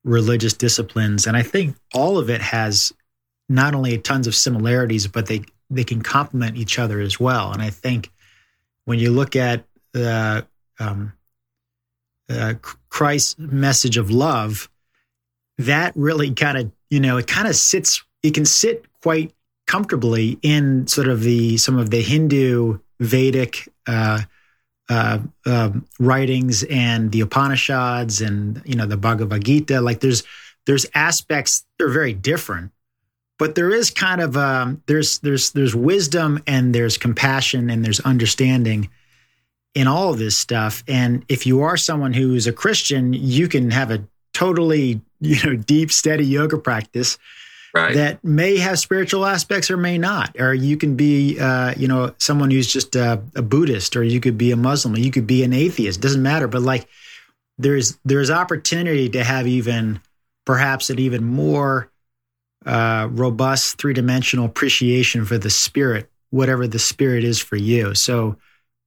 religious 0.04 0.54
disciplines, 0.54 1.26
and 1.26 1.36
I 1.36 1.42
think 1.42 1.76
all 1.94 2.18
of 2.18 2.30
it 2.30 2.40
has 2.40 2.92
not 3.48 3.74
only 3.74 3.98
tons 3.98 4.26
of 4.26 4.34
similarities, 4.34 5.06
but 5.06 5.26
they 5.26 5.42
they 5.68 5.84
can 5.84 6.02
complement 6.02 6.56
each 6.56 6.78
other 6.78 7.00
as 7.00 7.20
well. 7.20 7.52
And 7.52 7.62
I 7.62 7.70
think 7.70 8.10
when 8.84 8.98
you 8.98 9.10
look 9.10 9.36
at 9.36 9.64
the 9.92 10.46
um, 10.78 11.12
uh, 12.28 12.54
Christ's 12.88 13.38
message 13.38 13.96
of 13.96 14.10
love, 14.10 14.68
that 15.58 15.92
really 15.94 16.32
kind 16.32 16.58
of 16.58 16.72
you 16.88 17.00
know 17.00 17.18
it 17.18 17.26
kind 17.26 17.48
of 17.48 17.56
sits. 17.56 18.02
It 18.22 18.34
can 18.34 18.44
sit 18.44 18.86
quite 19.02 19.32
comfortably 19.66 20.38
in 20.42 20.86
sort 20.86 21.08
of 21.08 21.22
the 21.22 21.56
some 21.56 21.78
of 21.78 21.90
the 21.90 22.02
Hindu 22.02 22.78
Vedic 22.98 23.68
uh, 23.86 24.22
uh, 24.90 25.20
uh, 25.46 25.70
writings 26.00 26.64
and 26.64 27.12
the 27.12 27.20
Upanishads 27.20 28.20
and 28.20 28.61
you 28.66 28.74
know 28.74 28.87
the 28.87 28.96
Bhagavad 28.96 29.44
Gita. 29.44 29.81
Like 29.81 30.00
there's 30.00 30.24
there's 30.66 30.85
aspects 30.94 31.64
that 31.79 31.85
are 31.85 31.90
very 31.90 32.12
different, 32.12 32.72
but 33.38 33.55
there 33.55 33.70
is 33.70 33.90
kind 33.90 34.20
of 34.20 34.37
um, 34.37 34.83
there's 34.87 35.20
there's 35.20 35.53
there's 35.53 35.76
wisdom 35.76 36.42
and 36.46 36.74
there's 36.74 36.98
compassion 36.98 37.70
and 37.70 37.85
there's 37.85 38.00
understanding 38.00 38.90
in 39.76 39.87
all 39.87 40.12
of 40.12 40.18
this 40.18 40.37
stuff. 40.37 40.83
And 40.88 41.24
if 41.29 41.46
you 41.46 41.62
are 41.62 41.76
someone 41.76 42.12
who's 42.12 42.48
a 42.48 42.53
Christian, 42.53 43.12
you 43.12 43.46
can 43.46 43.70
have 43.70 43.92
a 43.92 44.05
totally 44.35 45.00
you 45.20 45.37
know 45.44 45.55
deep, 45.55 45.92
steady 45.92 46.26
yoga 46.26 46.59
practice. 46.59 47.16
Right. 47.72 47.94
That 47.94 48.24
may 48.24 48.56
have 48.59 48.80
spiritual 48.80 49.24
aspects 49.24 49.70
or 49.70 49.76
may 49.76 49.96
not, 49.96 50.35
or 50.40 50.52
you 50.52 50.76
can 50.76 50.96
be, 50.96 51.38
uh, 51.38 51.72
you 51.76 51.87
know, 51.87 52.12
someone 52.18 52.50
who's 52.50 52.72
just 52.72 52.96
a, 52.96 53.22
a 53.37 53.42
Buddhist, 53.42 53.94
or 53.94 54.02
you 54.02 54.18
could 54.18 54.37
be 54.37 54.50
a 54.50 54.56
Muslim, 54.56 54.94
or 54.94 54.98
you 54.98 55.12
could 55.12 55.26
be 55.26 55.44
an 55.44 55.52
atheist. 55.52 56.00
Doesn't 56.00 56.22
matter. 56.22 56.48
But 56.48 56.62
like, 56.62 56.88
there's 57.59 57.96
there's 58.04 58.30
opportunity 58.30 59.09
to 59.11 59.22
have 59.22 59.46
even 59.46 60.00
perhaps 60.44 60.90
an 60.90 60.98
even 60.98 61.24
more 61.24 61.92
uh, 62.66 63.09
robust 63.11 63.78
three 63.78 63.94
dimensional 63.94 64.46
appreciation 64.46 65.24
for 65.24 65.38
the 65.38 65.50
spirit, 65.50 66.11
whatever 66.30 66.66
the 66.66 66.78
spirit 66.78 67.22
is 67.22 67.38
for 67.38 67.56
you. 67.56 67.94
So 67.94 68.37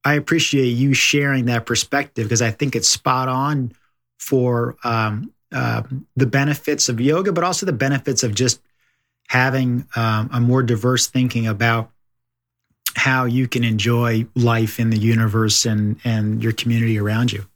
I 0.04 0.14
appreciate 0.14 0.66
you 0.66 0.92
sharing 0.92 1.46
that 1.46 1.64
perspective 1.64 2.24
because 2.24 2.42
I 2.42 2.50
think 2.50 2.76
it's 2.76 2.88
spot 2.88 3.28
on 3.28 3.72
for 4.18 4.76
um, 4.84 5.32
uh, 5.52 5.82
the 6.16 6.26
benefits 6.26 6.88
of 6.88 7.00
yoga, 7.00 7.32
but 7.32 7.44
also 7.44 7.64
the 7.64 7.72
benefits 7.72 8.22
of 8.22 8.34
just 8.34 8.60
having 9.28 9.86
um, 9.96 10.30
a 10.32 10.40
more 10.40 10.62
diverse 10.62 11.06
thinking 11.06 11.46
about 11.46 11.90
how 12.96 13.24
you 13.24 13.48
can 13.48 13.64
enjoy 13.64 14.26
life 14.34 14.78
in 14.78 14.90
the 14.90 14.98
universe 14.98 15.64
and 15.64 15.98
and 16.04 16.42
your 16.42 16.52
community 16.52 16.98
around 16.98 17.32
you. 17.32 17.46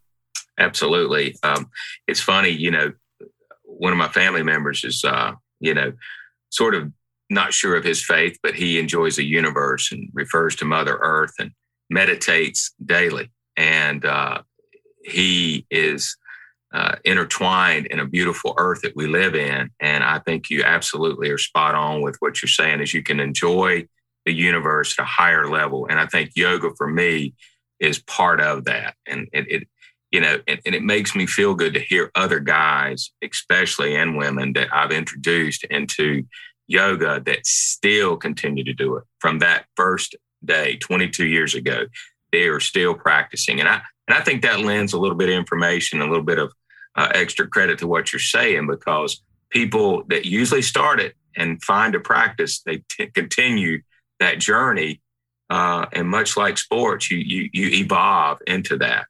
Absolutely, 0.58 1.36
um, 1.42 1.70
it's 2.06 2.20
funny, 2.20 2.50
you 2.50 2.70
know. 2.70 2.92
One 3.64 3.92
of 3.92 3.98
my 3.98 4.08
family 4.08 4.42
members 4.42 4.82
is 4.82 5.04
uh, 5.04 5.34
you 5.60 5.74
know, 5.74 5.92
sort 6.50 6.74
of 6.74 6.92
not 7.30 7.52
sure 7.52 7.76
of 7.76 7.84
his 7.84 8.04
faith, 8.04 8.38
but 8.42 8.54
he 8.54 8.78
enjoys 8.78 9.16
the 9.16 9.24
universe 9.24 9.92
and 9.92 10.08
refers 10.14 10.56
to 10.56 10.64
Mother 10.64 10.98
Earth 11.00 11.34
and 11.38 11.52
meditates 11.90 12.72
daily. 12.84 13.30
And 13.56 14.04
uh, 14.04 14.42
he 15.04 15.66
is 15.70 16.16
uh, 16.72 16.96
intertwined 17.04 17.86
in 17.86 17.98
a 17.98 18.06
beautiful 18.06 18.54
earth 18.58 18.82
that 18.82 18.94
we 18.94 19.06
live 19.06 19.34
in. 19.34 19.70
And 19.80 20.04
I 20.04 20.18
think 20.18 20.50
you 20.50 20.62
absolutely 20.62 21.30
are 21.30 21.38
spot 21.38 21.74
on 21.74 22.02
with 22.02 22.16
what 22.20 22.42
you're 22.42 22.48
saying 22.48 22.80
is 22.80 22.92
you 22.92 23.02
can 23.02 23.20
enjoy 23.20 23.86
the 24.26 24.32
universe 24.32 24.94
at 24.98 25.02
a 25.02 25.06
higher 25.06 25.48
level. 25.48 25.86
And 25.88 25.98
I 25.98 26.06
think 26.06 26.32
yoga 26.36 26.70
for 26.76 26.86
me 26.86 27.34
is 27.80 28.00
part 28.00 28.40
of 28.40 28.64
that. 28.66 28.94
And 29.06 29.28
it, 29.32 29.50
it 29.50 29.68
you 30.10 30.20
know, 30.20 30.38
and, 30.46 30.60
and, 30.64 30.74
it 30.74 30.82
makes 30.82 31.14
me 31.14 31.26
feel 31.26 31.54
good 31.54 31.74
to 31.74 31.80
hear 31.80 32.10
other 32.14 32.40
guys, 32.40 33.10
especially 33.22 33.94
and 33.94 34.16
women 34.16 34.54
that 34.54 34.68
I've 34.72 34.90
introduced 34.90 35.64
into 35.64 36.24
yoga 36.66 37.20
that 37.26 37.46
still 37.46 38.16
continue 38.16 38.64
to 38.64 38.72
do 38.72 38.96
it 38.96 39.04
from 39.20 39.38
that 39.40 39.66
first 39.76 40.16
day 40.44 40.76
22 40.76 41.26
years 41.26 41.54
ago. 41.54 41.86
They 42.32 42.44
are 42.44 42.60
still 42.60 42.94
practicing. 42.94 43.60
And 43.60 43.68
I, 43.68 43.82
and 44.08 44.16
I 44.16 44.22
think 44.22 44.42
that 44.42 44.60
lends 44.60 44.94
a 44.94 44.98
little 44.98 45.16
bit 45.16 45.28
of 45.28 45.34
information, 45.36 46.00
a 46.00 46.06
little 46.08 46.24
bit 46.24 46.38
of 46.38 46.52
uh, 46.96 47.12
extra 47.14 47.46
credit 47.46 47.78
to 47.78 47.86
what 47.86 48.12
you're 48.12 48.18
saying, 48.18 48.66
because 48.66 49.22
people 49.50 50.02
that 50.08 50.24
usually 50.24 50.62
start 50.62 50.98
it 50.98 51.14
and 51.36 51.62
find 51.62 51.94
a 51.94 52.00
practice, 52.00 52.62
they 52.62 52.82
t- 52.88 53.06
continue 53.14 53.82
that 54.18 54.40
journey. 54.40 55.00
Uh, 55.50 55.86
and 55.92 56.08
much 56.08 56.36
like 56.36 56.58
sports, 56.58 57.10
you, 57.10 57.18
you, 57.18 57.48
you 57.52 57.68
evolve 57.82 58.38
into 58.46 58.76
that 58.76 59.06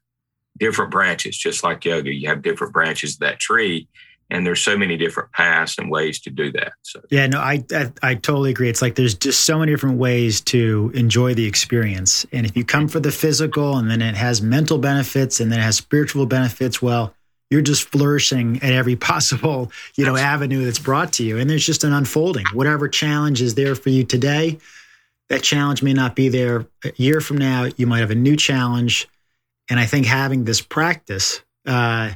different 0.57 0.91
branches, 0.91 1.37
just 1.37 1.63
like 1.63 1.83
yoga. 1.83 2.13
You 2.13 2.27
have 2.27 2.41
different 2.41 2.73
branches 2.73 3.15
of 3.15 3.19
that 3.19 3.39
tree, 3.39 3.87
and 4.29 4.45
there's 4.45 4.61
so 4.61 4.77
many 4.77 4.97
different 4.97 5.31
paths 5.31 5.77
and 5.77 5.89
ways 5.89 6.19
to 6.21 6.29
do 6.29 6.51
that. 6.51 6.73
So 6.83 7.01
yeah, 7.09 7.27
no, 7.27 7.39
I, 7.39 7.63
I, 7.71 7.91
I 8.01 8.15
totally 8.15 8.51
agree. 8.51 8.69
It's 8.69 8.81
like 8.81 8.95
there's 8.95 9.15
just 9.15 9.45
so 9.45 9.59
many 9.59 9.71
different 9.71 9.97
ways 9.97 10.41
to 10.41 10.91
enjoy 10.93 11.33
the 11.33 11.45
experience, 11.45 12.25
and 12.31 12.45
if 12.45 12.55
you 12.55 12.63
come 12.63 12.87
for 12.87 12.99
the 12.99 13.11
physical, 13.11 13.77
and 13.77 13.89
then 13.89 14.01
it 14.01 14.15
has 14.15 14.41
mental 14.41 14.77
benefits, 14.77 15.39
and 15.39 15.51
then 15.51 15.59
it 15.59 15.63
has 15.63 15.77
spiritual 15.77 16.25
benefits, 16.25 16.81
well. 16.81 17.13
You're 17.51 17.61
just 17.61 17.89
flourishing 17.89 18.61
at 18.61 18.73
every 18.73 18.95
possible, 19.11 19.71
you 19.95 20.05
know, 20.05 20.15
avenue 20.15 20.65
that's 20.65 20.77
brought 20.77 21.13
to 21.13 21.23
you. 21.23 21.39
And 21.39 21.49
there's 21.49 21.65
just 21.65 21.83
an 21.83 21.93
unfolding. 21.93 22.45
Whatever 22.53 22.87
challenge 22.87 23.41
is 23.41 23.55
there 23.55 23.73
for 23.73 23.89
you 23.89 24.03
today, 24.03 24.59
that 25.29 25.41
challenge 25.41 25.81
may 25.81 25.93
not 25.93 26.15
be 26.15 26.29
there 26.29 26.67
a 26.85 26.91
year 26.97 27.21
from 27.21 27.39
now. 27.39 27.67
You 27.75 27.87
might 27.87 28.01
have 28.01 28.11
a 28.11 28.15
new 28.15 28.35
challenge 28.35 29.07
and 29.69 29.79
I 29.79 29.85
think 29.85 30.05
having 30.05 30.45
this 30.45 30.61
practice 30.61 31.41
uh, 31.65 32.11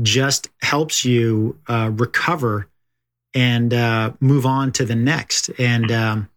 just 0.00 0.48
helps 0.62 1.04
you 1.04 1.58
uh, 1.68 1.90
recover 1.92 2.68
and 3.34 3.72
uh, 3.72 4.12
move 4.20 4.46
on 4.46 4.72
to 4.72 4.84
the 4.84 4.94
next. 4.94 5.50
And 5.58 5.90
um, 5.90 6.28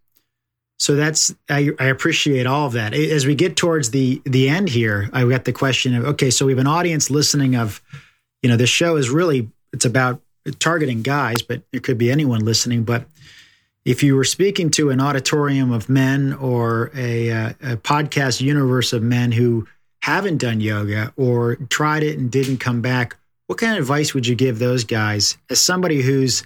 so 0.78 0.96
that's 0.96 1.34
I, 1.50 1.72
I, 1.80 1.86
appreciate 1.86 2.46
all 2.46 2.68
of 2.68 2.74
that. 2.74 2.94
As 2.94 3.26
we 3.26 3.36
get 3.36 3.56
towards 3.56 3.92
the 3.92 4.22
the 4.26 4.50
end 4.50 4.70
here, 4.70 5.10
I 5.14 5.26
got 5.26 5.46
the 5.46 5.54
question 5.54 5.96
of 5.96 6.06
okay, 6.06 6.30
so 6.30 6.46
we 6.46 6.52
have 6.52 6.60
an 6.60 6.68
audience 6.68 7.10
listening 7.10 7.56
of, 7.56 7.82
you 8.42 8.50
know, 8.50 8.58
this 8.58 8.70
show 8.70 8.98
is 8.98 9.10
really 9.10 9.50
it's 9.74 9.86
about 9.86 10.22
targeting 10.60 11.02
guys, 11.02 11.42
but 11.42 11.62
it 11.72 11.84
could 11.84 11.98
be 11.98 12.12
anyone 12.12 12.44
listening. 12.46 12.84
But 12.84 13.06
if 13.86 14.04
you 14.04 14.16
were 14.16 14.24
speaking 14.24 14.70
to 14.72 14.90
an 14.90 15.00
auditorium 15.00 15.72
of 15.72 15.90
men 15.90 16.34
or 16.34 16.92
a, 16.96 17.32
uh, 17.32 17.50
a 17.62 17.78
podcast 17.78 18.42
universe 18.42 18.94
of 18.94 19.04
men 19.04 19.32
who 19.32 19.68
haven't 20.02 20.38
done 20.38 20.60
yoga 20.60 21.14
or 21.18 21.56
tried 21.56 22.04
it 22.04 22.18
and 22.18 22.32
didn't 22.32 22.58
come 22.58 22.82
back, 22.82 23.16
what 23.48 23.60
kind 23.60 23.74
of 23.74 23.80
advice 23.80 24.14
would 24.14 24.26
you 24.26 24.36
give 24.36 24.60
those 24.60 24.84
guys 24.84 25.38
as 25.50 25.62
somebody 25.62 26.02
who's 26.02 26.44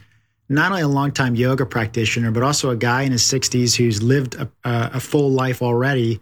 not 0.50 0.72
only 0.72 0.82
a 0.82 0.88
longtime 0.88 1.36
yoga 1.36 1.66
practitioner, 1.66 2.32
but 2.32 2.44
also 2.44 2.72
a 2.72 2.76
guy 2.76 3.04
in 3.04 3.12
his 3.12 3.24
60s 3.24 3.76
who's 3.76 4.02
lived 4.02 4.36
a, 4.36 4.50
a 4.64 5.00
full 5.00 5.32
life 5.32 5.62
already? 5.62 6.20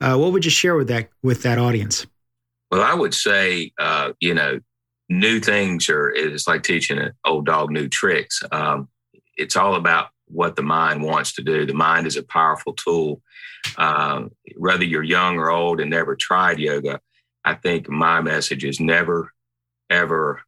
Uh, 0.00 0.16
what 0.16 0.32
would 0.32 0.44
you 0.44 0.50
share 0.50 0.76
with 0.76 0.88
that 0.88 1.08
with 1.22 1.42
that 1.42 1.58
audience? 1.58 2.06
Well, 2.70 2.82
I 2.82 2.94
would 2.94 3.14
say, 3.14 3.72
uh, 3.78 4.12
you 4.20 4.34
know, 4.34 4.60
new 5.08 5.40
things 5.40 5.88
are 5.88 6.10
it's 6.10 6.46
like 6.46 6.62
teaching 6.62 6.98
an 6.98 7.12
old 7.24 7.46
dog 7.46 7.70
new 7.70 7.88
tricks. 7.88 8.42
Um, 8.52 8.88
it's 9.36 9.56
all 9.56 9.74
about 9.74 10.08
what 10.26 10.56
the 10.56 10.62
mind 10.62 11.02
wants 11.02 11.32
to 11.34 11.42
do. 11.42 11.66
The 11.66 11.74
mind 11.74 12.06
is 12.06 12.16
a 12.16 12.22
powerful 12.22 12.74
tool. 12.74 13.22
Uh, 13.76 14.24
whether 14.56 14.84
you're 14.84 15.02
young 15.02 15.36
or 15.36 15.50
old 15.50 15.80
and 15.80 15.90
never 15.90 16.14
tried 16.14 16.58
yoga, 16.58 17.00
I 17.44 17.54
think 17.54 17.88
my 17.88 18.20
message 18.20 18.64
is 18.64 18.78
never, 18.78 19.32
ever 19.90 20.42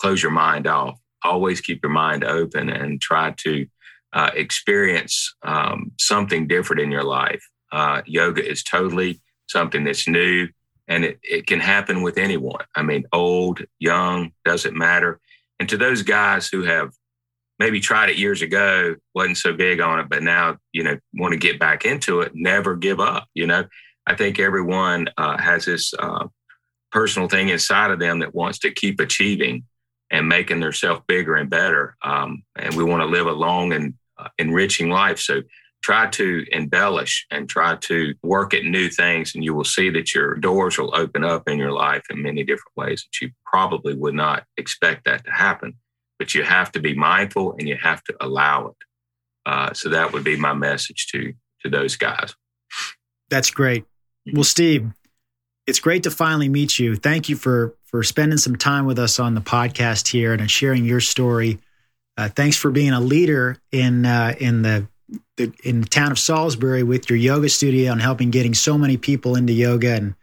close 0.00 0.22
your 0.22 0.32
mind 0.32 0.66
off. 0.66 0.98
Always 1.22 1.60
keep 1.60 1.82
your 1.82 1.92
mind 1.92 2.24
open 2.24 2.68
and 2.68 3.00
try 3.00 3.32
to 3.38 3.66
uh, 4.12 4.30
experience 4.34 5.34
um, 5.42 5.92
something 5.98 6.46
different 6.46 6.82
in 6.82 6.90
your 6.90 7.04
life. 7.04 7.42
Uh, 7.72 8.02
yoga 8.06 8.46
is 8.48 8.62
totally 8.62 9.20
something 9.46 9.84
that's 9.84 10.08
new 10.08 10.48
and 10.88 11.04
it, 11.04 11.18
it 11.22 11.46
can 11.46 11.60
happen 11.60 12.02
with 12.02 12.18
anyone. 12.18 12.64
I 12.74 12.82
mean, 12.82 13.04
old, 13.12 13.64
young, 13.78 14.32
doesn't 14.44 14.76
matter. 14.76 15.20
And 15.60 15.68
to 15.68 15.76
those 15.76 16.02
guys 16.02 16.48
who 16.48 16.62
have 16.62 16.92
maybe 17.58 17.80
tried 17.80 18.08
it 18.08 18.16
years 18.16 18.40
ago, 18.40 18.96
wasn't 19.14 19.36
so 19.36 19.52
big 19.52 19.80
on 19.80 20.00
it, 20.00 20.08
but 20.08 20.22
now, 20.22 20.56
you 20.72 20.82
know, 20.82 20.98
want 21.14 21.32
to 21.32 21.38
get 21.38 21.58
back 21.58 21.84
into 21.84 22.20
it, 22.20 22.32
never 22.34 22.74
give 22.74 23.00
up. 23.00 23.26
You 23.34 23.46
know, 23.46 23.64
I 24.06 24.14
think 24.14 24.38
everyone 24.38 25.08
uh, 25.18 25.36
has 25.36 25.66
this 25.66 25.92
uh, 25.98 26.28
personal 26.90 27.28
thing 27.28 27.48
inside 27.48 27.90
of 27.90 27.98
them 27.98 28.20
that 28.20 28.34
wants 28.34 28.58
to 28.60 28.70
keep 28.70 29.00
achieving 29.00 29.64
and 30.10 30.28
making 30.28 30.60
themselves 30.60 31.02
bigger 31.06 31.36
and 31.36 31.50
better. 31.50 31.96
Um, 32.02 32.42
and 32.56 32.74
we 32.74 32.84
want 32.84 33.02
to 33.02 33.06
live 33.06 33.26
a 33.26 33.32
long 33.32 33.72
and 33.72 33.94
uh, 34.18 34.28
enriching 34.38 34.88
life. 34.88 35.18
So 35.18 35.42
try 35.82 36.06
to 36.08 36.44
embellish 36.52 37.26
and 37.30 37.48
try 37.48 37.76
to 37.76 38.14
work 38.22 38.54
at 38.54 38.64
new 38.64 38.88
things, 38.88 39.34
and 39.34 39.44
you 39.44 39.54
will 39.54 39.64
see 39.64 39.90
that 39.90 40.14
your 40.14 40.34
doors 40.34 40.78
will 40.78 40.94
open 40.94 41.24
up 41.24 41.48
in 41.48 41.58
your 41.58 41.72
life 41.72 42.02
in 42.10 42.22
many 42.22 42.42
different 42.42 42.76
ways 42.76 43.04
that 43.04 43.24
you 43.24 43.32
probably 43.44 43.94
would 43.94 44.14
not 44.14 44.44
expect 44.56 45.04
that 45.04 45.24
to 45.24 45.30
happen. 45.30 45.74
But 46.18 46.34
you 46.34 46.42
have 46.42 46.72
to 46.72 46.80
be 46.80 46.94
mindful 46.94 47.52
and 47.52 47.68
you 47.68 47.76
have 47.80 48.02
to 48.04 48.16
allow 48.20 48.68
it. 48.68 48.76
Uh, 49.46 49.72
so 49.72 49.88
that 49.90 50.12
would 50.12 50.24
be 50.24 50.36
my 50.36 50.52
message 50.52 51.06
to 51.12 51.32
to 51.62 51.70
those 51.70 51.96
guys. 51.96 52.34
That's 53.30 53.50
great. 53.50 53.84
Well, 54.32 54.44
Steve, 54.44 54.90
it's 55.68 55.80
great 55.80 56.04
to 56.04 56.10
finally 56.10 56.48
meet 56.48 56.78
you. 56.78 56.96
Thank 56.96 57.28
you 57.28 57.36
for 57.36 57.74
for 57.84 58.02
spending 58.02 58.38
some 58.38 58.56
time 58.56 58.86
with 58.86 58.98
us 58.98 59.20
on 59.20 59.34
the 59.34 59.40
podcast 59.42 60.08
here 60.08 60.32
and 60.32 60.50
sharing 60.50 60.84
your 60.84 61.00
story. 61.00 61.58
Uh, 62.16 62.28
thanks 62.28 62.56
for 62.56 62.70
being 62.70 62.92
a 62.92 63.00
leader 63.00 63.58
in 63.70 64.06
uh, 64.06 64.34
in 64.40 64.62
the, 64.62 64.88
the, 65.36 65.52
in 65.62 65.82
the 65.82 65.86
town 65.86 66.10
of 66.10 66.18
Salisbury 66.18 66.82
with 66.82 67.10
your 67.10 67.18
yoga 67.18 67.50
studio 67.50 67.92
and 67.92 68.00
helping 68.00 68.30
getting 68.30 68.54
so 68.54 68.78
many 68.78 68.96
people 68.96 69.36
into 69.36 69.52
yoga 69.52 69.94
and 69.94 70.14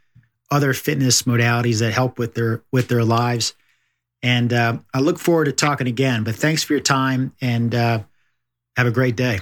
other 0.49 0.73
fitness 0.73 1.23
modalities 1.23 1.79
that 1.79 1.93
help 1.93 2.17
with 2.17 2.33
their 2.33 2.63
with 2.71 2.87
their 2.87 3.03
lives. 3.03 3.53
And 4.23 4.51
uh, 4.51 4.79
I 4.95 4.99
look 4.99 5.19
forward 5.19 5.45
to 5.45 5.51
talking 5.51 5.87
again. 5.87 6.23
But 6.23 6.35
thanks 6.35 6.63
for 6.63 6.73
your 6.73 6.81
time 6.81 7.33
and 7.39 7.73
uh, 7.75 7.99
have 8.75 8.87
a 8.87 8.91
great 8.91 9.15
day. 9.15 9.41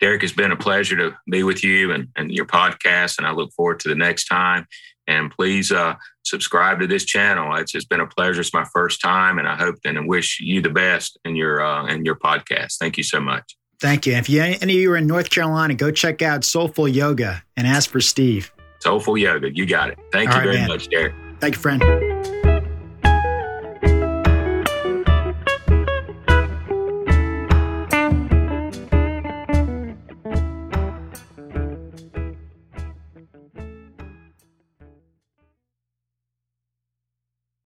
Derek, 0.00 0.22
it's 0.22 0.32
been 0.32 0.52
a 0.52 0.56
pleasure 0.56 0.96
to 0.96 1.16
be 1.30 1.42
with 1.42 1.64
you 1.64 1.92
and, 1.92 2.08
and 2.16 2.30
your 2.30 2.46
podcast, 2.46 3.18
and 3.18 3.26
I 3.26 3.32
look 3.32 3.52
forward 3.52 3.80
to 3.80 3.88
the 3.88 3.94
next 3.94 4.26
time. 4.26 4.66
And 5.06 5.30
please 5.30 5.72
uh, 5.72 5.94
subscribe 6.22 6.80
to 6.80 6.86
this 6.86 7.04
channel. 7.04 7.54
It's 7.56 7.72
just 7.72 7.88
been 7.88 8.00
a 8.00 8.06
pleasure. 8.06 8.40
It's 8.40 8.54
my 8.54 8.66
first 8.72 9.00
time, 9.00 9.38
and 9.38 9.48
I 9.48 9.56
hope 9.56 9.76
and 9.84 10.08
wish 10.08 10.40
you 10.40 10.60
the 10.60 10.70
best 10.70 11.18
in 11.24 11.36
your 11.36 11.62
uh, 11.62 11.86
in 11.86 12.04
your 12.04 12.16
podcast. 12.16 12.76
Thank 12.78 12.96
you 12.96 13.02
so 13.02 13.20
much. 13.20 13.56
Thank 13.80 14.06
you. 14.06 14.12
If 14.12 14.28
you, 14.28 14.42
any 14.42 14.56
of 14.62 14.70
you 14.70 14.92
are 14.92 14.96
in 14.96 15.06
North 15.06 15.30
Carolina, 15.30 15.74
go 15.74 15.90
check 15.90 16.20
out 16.20 16.44
Soulful 16.44 16.86
Yoga 16.86 17.42
and 17.56 17.66
ask 17.66 17.88
for 17.90 18.00
Steve. 18.00 18.52
Soulful 18.80 19.16
Yoga, 19.16 19.54
you 19.54 19.66
got 19.66 19.90
it. 19.90 19.98
Thank 20.12 20.30
All 20.30 20.36
you 20.36 20.40
right, 20.40 20.46
very 20.46 20.56
man. 20.58 20.68
much, 20.68 20.88
Derek. 20.88 21.14
Thank 21.40 21.54
you, 21.54 21.60
friend. 21.60 22.39